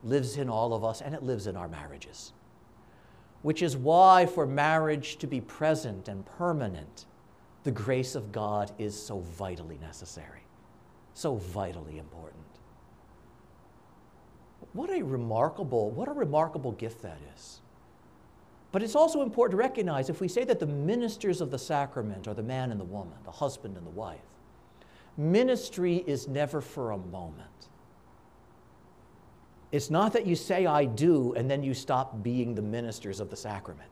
lives 0.02 0.36
in 0.36 0.48
all 0.48 0.72
of 0.72 0.84
us 0.84 1.00
and 1.00 1.14
it 1.14 1.22
lives 1.22 1.46
in 1.46 1.56
our 1.56 1.68
marriages 1.68 2.32
which 3.42 3.62
is 3.62 3.76
why 3.76 4.26
for 4.26 4.46
marriage 4.46 5.16
to 5.18 5.26
be 5.26 5.40
present 5.40 6.08
and 6.08 6.24
permanent, 6.26 7.06
the 7.64 7.70
grace 7.70 8.14
of 8.14 8.32
God 8.32 8.72
is 8.78 9.00
so 9.00 9.20
vitally 9.20 9.78
necessary, 9.78 10.42
so 11.14 11.36
vitally 11.36 11.98
important. 11.98 12.44
What 14.72 14.90
a 14.90 15.02
remarkable, 15.02 15.90
what 15.90 16.08
a 16.08 16.12
remarkable 16.12 16.72
gift 16.72 17.02
that 17.02 17.18
is. 17.34 17.60
But 18.70 18.82
it's 18.82 18.94
also 18.94 19.22
important 19.22 19.52
to 19.52 19.56
recognize 19.56 20.10
if 20.10 20.20
we 20.20 20.28
say 20.28 20.44
that 20.44 20.60
the 20.60 20.66
ministers 20.66 21.40
of 21.40 21.50
the 21.50 21.58
sacrament 21.58 22.28
are 22.28 22.34
the 22.34 22.42
man 22.42 22.70
and 22.70 22.78
the 22.78 22.84
woman, 22.84 23.16
the 23.24 23.30
husband 23.30 23.76
and 23.76 23.86
the 23.86 23.90
wife, 23.90 24.20
ministry 25.16 26.04
is 26.06 26.28
never 26.28 26.60
for 26.60 26.90
a 26.90 26.98
moment. 26.98 27.48
It's 29.72 29.90
not 29.90 30.12
that 30.14 30.26
you 30.26 30.34
say, 30.34 30.66
I 30.66 30.84
do, 30.84 31.34
and 31.34 31.50
then 31.50 31.62
you 31.62 31.74
stop 31.74 32.22
being 32.22 32.54
the 32.54 32.62
ministers 32.62 33.20
of 33.20 33.30
the 33.30 33.36
sacrament. 33.36 33.90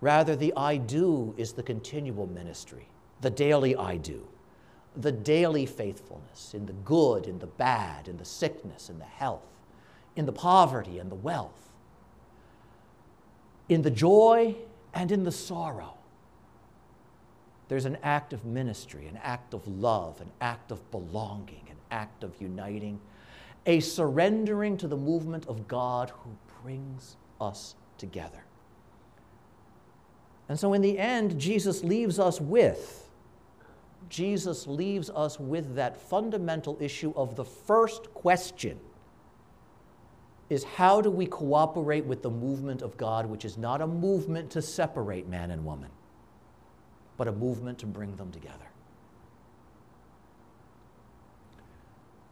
Rather, 0.00 0.36
the 0.36 0.52
I 0.54 0.76
do 0.76 1.34
is 1.38 1.52
the 1.52 1.62
continual 1.62 2.26
ministry, 2.26 2.88
the 3.22 3.30
daily 3.30 3.74
I 3.74 3.96
do, 3.96 4.26
the 4.96 5.12
daily 5.12 5.64
faithfulness 5.64 6.52
in 6.52 6.66
the 6.66 6.74
good, 6.74 7.26
in 7.26 7.38
the 7.38 7.46
bad, 7.46 8.08
in 8.08 8.18
the 8.18 8.24
sickness, 8.24 8.90
in 8.90 8.98
the 8.98 9.04
health, 9.04 9.48
in 10.14 10.26
the 10.26 10.32
poverty 10.32 10.98
and 10.98 11.10
the 11.10 11.14
wealth, 11.14 11.73
in 13.68 13.82
the 13.82 13.90
joy 13.90 14.56
and 14.92 15.10
in 15.10 15.24
the 15.24 15.32
sorrow. 15.32 15.94
There's 17.68 17.86
an 17.86 17.98
act 18.02 18.32
of 18.32 18.44
ministry, 18.44 19.06
an 19.06 19.18
act 19.22 19.54
of 19.54 19.66
love, 19.66 20.20
an 20.20 20.30
act 20.40 20.70
of 20.70 20.90
belonging 20.90 21.64
an 21.70 21.76
act 21.90 22.22
of 22.22 22.32
uniting, 22.40 23.00
a 23.66 23.80
surrendering 23.80 24.76
to 24.76 24.88
the 24.88 24.96
movement 24.96 25.46
of 25.46 25.66
God 25.66 26.10
who 26.10 26.30
brings 26.62 27.16
us 27.40 27.74
together. 27.96 28.44
And 30.48 30.60
so, 30.60 30.74
in 30.74 30.82
the 30.82 30.98
end, 30.98 31.38
Jesus 31.38 31.82
leaves 31.82 32.18
us 32.18 32.40
with. 32.40 33.08
Jesus 34.10 34.66
leaves 34.66 35.08
us 35.08 35.40
with 35.40 35.74
that 35.74 35.96
fundamental 35.96 36.76
issue 36.80 37.14
of 37.16 37.36
the 37.36 37.44
first 37.44 38.12
question 38.12 38.78
is 40.50 40.64
how 40.64 41.00
do 41.00 41.10
we 41.10 41.26
cooperate 41.26 42.04
with 42.04 42.22
the 42.22 42.30
movement 42.30 42.82
of 42.82 42.96
God, 42.96 43.26
which 43.26 43.44
is 43.44 43.56
not 43.56 43.80
a 43.80 43.86
movement 43.86 44.50
to 44.50 44.62
separate 44.62 45.28
man 45.28 45.50
and 45.50 45.64
woman, 45.64 45.90
but 47.16 47.28
a 47.28 47.32
movement 47.32 47.78
to 47.78 47.86
bring 47.86 48.14
them 48.16 48.30
together. 48.30 48.66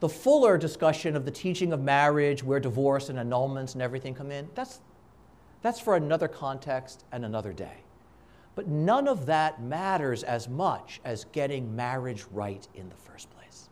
The 0.00 0.08
fuller 0.08 0.58
discussion 0.58 1.14
of 1.14 1.24
the 1.24 1.30
teaching 1.30 1.72
of 1.72 1.80
marriage, 1.80 2.42
where 2.42 2.58
divorce 2.58 3.08
and 3.08 3.18
annulments 3.18 3.74
and 3.74 3.82
everything 3.82 4.14
come 4.14 4.30
in, 4.30 4.48
that's, 4.54 4.80
that's 5.62 5.78
for 5.80 5.94
another 5.96 6.28
context 6.28 7.04
and 7.12 7.24
another 7.24 7.52
day. 7.52 7.84
But 8.54 8.68
none 8.68 9.08
of 9.08 9.26
that 9.26 9.62
matters 9.62 10.24
as 10.24 10.48
much 10.48 11.00
as 11.04 11.24
getting 11.32 11.74
marriage 11.74 12.24
right 12.32 12.66
in 12.74 12.88
the 12.88 12.96
first 12.96 13.30
place. 13.30 13.70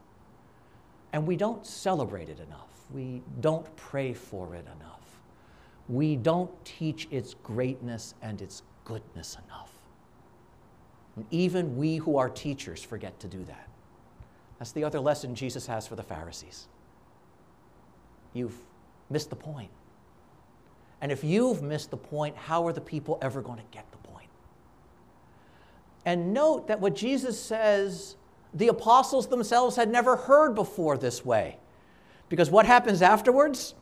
And 1.13 1.27
we 1.27 1.37
don't 1.37 1.67
celebrate 1.67 2.29
it 2.29 2.41
enough. 2.41 2.80
We 2.93 3.23
don't 3.41 3.75
pray 3.77 4.13
for 4.13 4.55
it 4.55 4.67
enough. 4.77 5.21
We 5.89 6.17
don't 6.17 6.51
teach 6.65 7.09
its 7.11 7.35
greatness 7.35 8.15
and 8.23 8.41
its 8.41 8.63
goodness 8.85 9.37
enough. 9.47 9.73
And 11.17 11.25
even 11.31 11.77
we 11.77 11.97
who 11.97 12.17
are 12.17 12.29
teachers 12.29 12.83
forget 12.83 13.19
to 13.21 13.29
do 13.29 13.45
that. 13.45 13.69
That's 14.59 14.73
the 14.73 14.85
other 14.85 15.01
lesson 15.01 15.35
Jesus 15.35 15.67
has 15.67 15.87
for 15.87 15.97
the 15.97 16.03
Pharisees. 16.03 16.69
You've 18.33 18.57
missed 19.09 19.31
the 19.31 19.37
point. 19.37 19.71
And 21.01 21.11
if 21.11 21.25
you've 21.25 21.63
missed 21.63 21.91
the 21.91 21.97
point, 21.97 22.37
how 22.37 22.67
are 22.67 22.73
the 22.73 22.81
people 22.81 23.19
ever 23.23 23.41
going 23.41 23.59
to 23.59 23.65
get 23.71 23.91
the 23.91 23.99
point? 23.99 24.29
And 26.05 26.33
note 26.33 26.69
that 26.69 26.81
what 26.81 26.95
Jesus 26.95 27.41
says, 27.41 28.17
the 28.53 28.69
apostles 28.69 29.29
themselves 29.29 29.77
had 29.77 29.91
never 29.91 30.17
heard 30.17 30.55
before 30.55 30.99
this 30.99 31.25
way. 31.25 31.57
Because 32.31 32.51
what 32.51 32.65
happens 32.65 33.03
afterwards? 33.03 33.75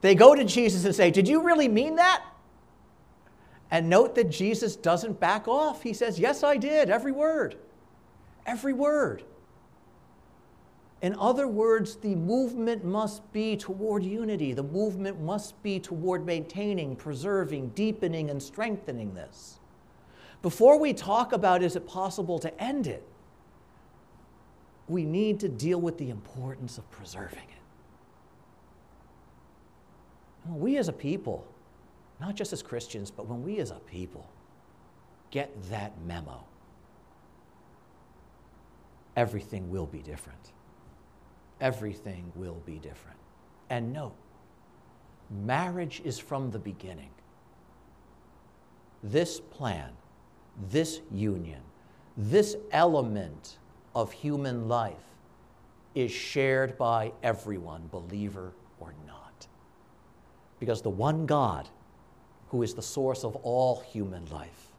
They 0.00 0.14
go 0.14 0.34
to 0.34 0.44
Jesus 0.44 0.86
and 0.86 0.94
say, 0.94 1.10
Did 1.10 1.28
you 1.28 1.42
really 1.42 1.68
mean 1.68 1.96
that? 1.96 2.24
And 3.70 3.90
note 3.90 4.14
that 4.14 4.30
Jesus 4.30 4.76
doesn't 4.76 5.20
back 5.20 5.48
off. 5.48 5.82
He 5.82 5.92
says, 5.92 6.18
Yes, 6.18 6.42
I 6.42 6.56
did, 6.56 6.88
every 6.88 7.12
word. 7.12 7.56
Every 8.46 8.72
word. 8.72 9.24
In 11.02 11.14
other 11.18 11.46
words, 11.46 11.96
the 11.96 12.14
movement 12.14 12.84
must 12.84 13.30
be 13.32 13.56
toward 13.56 14.02
unity. 14.02 14.52
The 14.52 14.62
movement 14.62 15.20
must 15.20 15.60
be 15.62 15.78
toward 15.78 16.24
maintaining, 16.24 16.96
preserving, 16.96 17.70
deepening, 17.70 18.30
and 18.30 18.42
strengthening 18.42 19.12
this. 19.12 19.58
Before 20.40 20.78
we 20.78 20.92
talk 20.92 21.32
about 21.32 21.62
is 21.62 21.76
it 21.76 21.86
possible 21.86 22.38
to 22.38 22.62
end 22.62 22.86
it, 22.86 23.06
we 24.88 25.04
need 25.04 25.40
to 25.40 25.48
deal 25.48 25.80
with 25.80 25.98
the 25.98 26.10
importance 26.10 26.78
of 26.78 26.88
preserving 26.90 27.38
it. 27.38 27.55
When 30.46 30.60
we 30.60 30.76
as 30.78 30.88
a 30.88 30.92
people, 30.92 31.46
not 32.20 32.34
just 32.34 32.52
as 32.52 32.62
Christians, 32.62 33.10
but 33.10 33.26
when 33.26 33.42
we 33.42 33.58
as 33.58 33.70
a 33.70 33.80
people 33.80 34.28
get 35.30 35.50
that 35.70 35.92
memo, 36.06 36.44
everything 39.16 39.70
will 39.70 39.86
be 39.86 39.98
different 39.98 40.52
everything 41.60 42.32
will 42.34 42.62
be 42.66 42.78
different. 42.78 43.18
And 43.70 43.92
note, 43.92 44.14
marriage 45.30 46.00
is 46.04 46.18
from 46.18 46.50
the 46.50 46.58
beginning. 46.58 47.10
This 49.02 49.40
plan, 49.40 49.90
this 50.70 51.00
union, 51.10 51.60
this 52.16 52.56
element 52.72 53.58
of 53.94 54.12
human 54.12 54.68
life 54.68 54.94
is 55.94 56.10
shared 56.10 56.76
by 56.76 57.12
everyone, 57.22 57.88
believer 57.90 58.52
or 58.80 58.94
not. 59.06 59.25
Because 60.58 60.82
the 60.82 60.90
one 60.90 61.26
God, 61.26 61.68
who 62.48 62.62
is 62.62 62.74
the 62.74 62.82
source 62.82 63.24
of 63.24 63.36
all 63.36 63.80
human 63.80 64.24
life, 64.26 64.72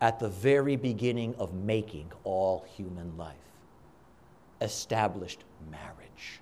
at 0.00 0.18
the 0.18 0.28
very 0.28 0.76
beginning 0.76 1.34
of 1.36 1.54
making 1.54 2.10
all 2.24 2.64
human 2.76 3.16
life, 3.16 3.36
established 4.60 5.44
marriage. 5.70 6.40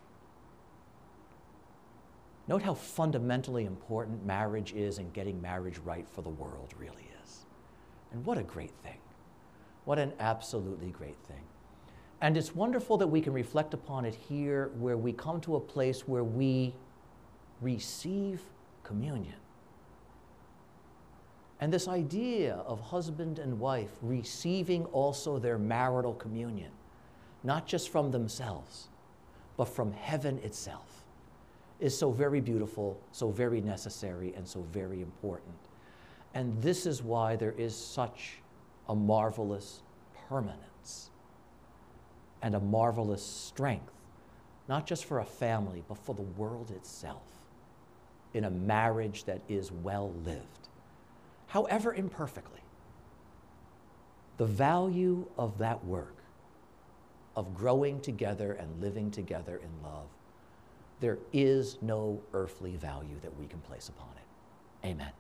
Note 2.47 2.63
how 2.63 2.75
fundamentally 2.75 3.65
important 3.65 4.25
marriage 4.25 4.73
is 4.73 4.99
and 4.99 5.13
getting 5.13 5.41
marriage 5.43 5.79
right 5.85 6.09
for 6.09 6.23
the 6.23 6.31
world 6.31 6.73
really 6.79 7.09
is. 7.23 7.47
And 8.13 8.25
what 8.25 8.39
a 8.39 8.43
great 8.43 8.73
thing. 8.83 8.99
What 9.85 9.99
an 9.99 10.13
absolutely 10.19 10.91
great 10.91 11.19
thing. 11.27 11.43
And 12.21 12.37
it's 12.37 12.55
wonderful 12.55 12.97
that 12.99 13.07
we 13.07 13.21
can 13.21 13.33
reflect 13.33 13.75
upon 13.75 14.05
it 14.05 14.15
here 14.15 14.71
where 14.79 14.97
we 14.97 15.13
come 15.13 15.41
to 15.43 15.57
a 15.57 15.61
place 15.61 16.09
where 16.09 16.25
we 16.25 16.75
receive 17.61 18.41
communion. 18.85 19.35
And 21.61 21.73
this 21.73 21.89
idea 21.89 22.55
of 22.67 22.81
husband 22.81 23.39
and 23.39 23.59
wife 23.59 23.91
receiving 24.01 24.85
also 24.87 25.39
their 25.39 25.59
marital 25.59 26.15
communion 26.15 26.71
not 27.45 27.67
just 27.67 27.91
from 27.91 28.11
themselves, 28.11 28.89
but 29.57 29.67
from 29.67 29.93
heaven 29.93 30.39
itself, 30.39 31.05
is 31.81 31.97
so 31.97 32.11
very 32.11 32.41
beautiful, 32.41 33.01
so 33.13 33.31
very 33.31 33.61
necessary, 33.61 34.35
and 34.37 34.47
so 34.47 34.63
very 34.73 35.01
important. 35.01 35.55
And 36.35 36.61
this 36.61 36.87
is 36.87 37.03
why 37.03 37.37
there 37.37 37.55
is 37.57 37.77
such 37.77 38.39
a 38.89 38.95
marvelous 38.95 39.83
permanence 40.29 41.11
and 42.43 42.55
a 42.55 42.61
marvelous 42.61 43.25
strength, 43.25 43.93
not 44.69 44.87
just 44.87 45.05
for 45.05 45.21
a 45.21 45.25
family, 45.25 45.83
but 45.89 45.99
for 45.99 46.15
the 46.15 46.23
world 46.23 46.71
itself, 46.71 47.38
in 48.35 48.45
a 48.45 48.51
marriage 48.51 49.25
that 49.25 49.41
is 49.49 49.73
well 49.73 50.13
lived, 50.25 50.69
however 51.49 51.95
imperfectly. 51.95 52.61
The 54.37 54.47
value 54.47 55.27
of 55.37 55.59
that 55.59 55.85
work 55.85 56.15
of 57.35 57.55
growing 57.55 58.01
together 58.01 58.53
and 58.53 58.81
living 58.81 59.11
together 59.11 59.57
in 59.57 59.71
love, 59.83 60.07
there 61.01 61.19
is 61.33 61.79
no 61.81 62.21
earthly 62.33 62.77
value 62.77 63.17
that 63.23 63.37
we 63.39 63.47
can 63.47 63.61
place 63.61 63.89
upon 63.89 64.09
it. 64.17 64.87
Amen. 64.87 65.13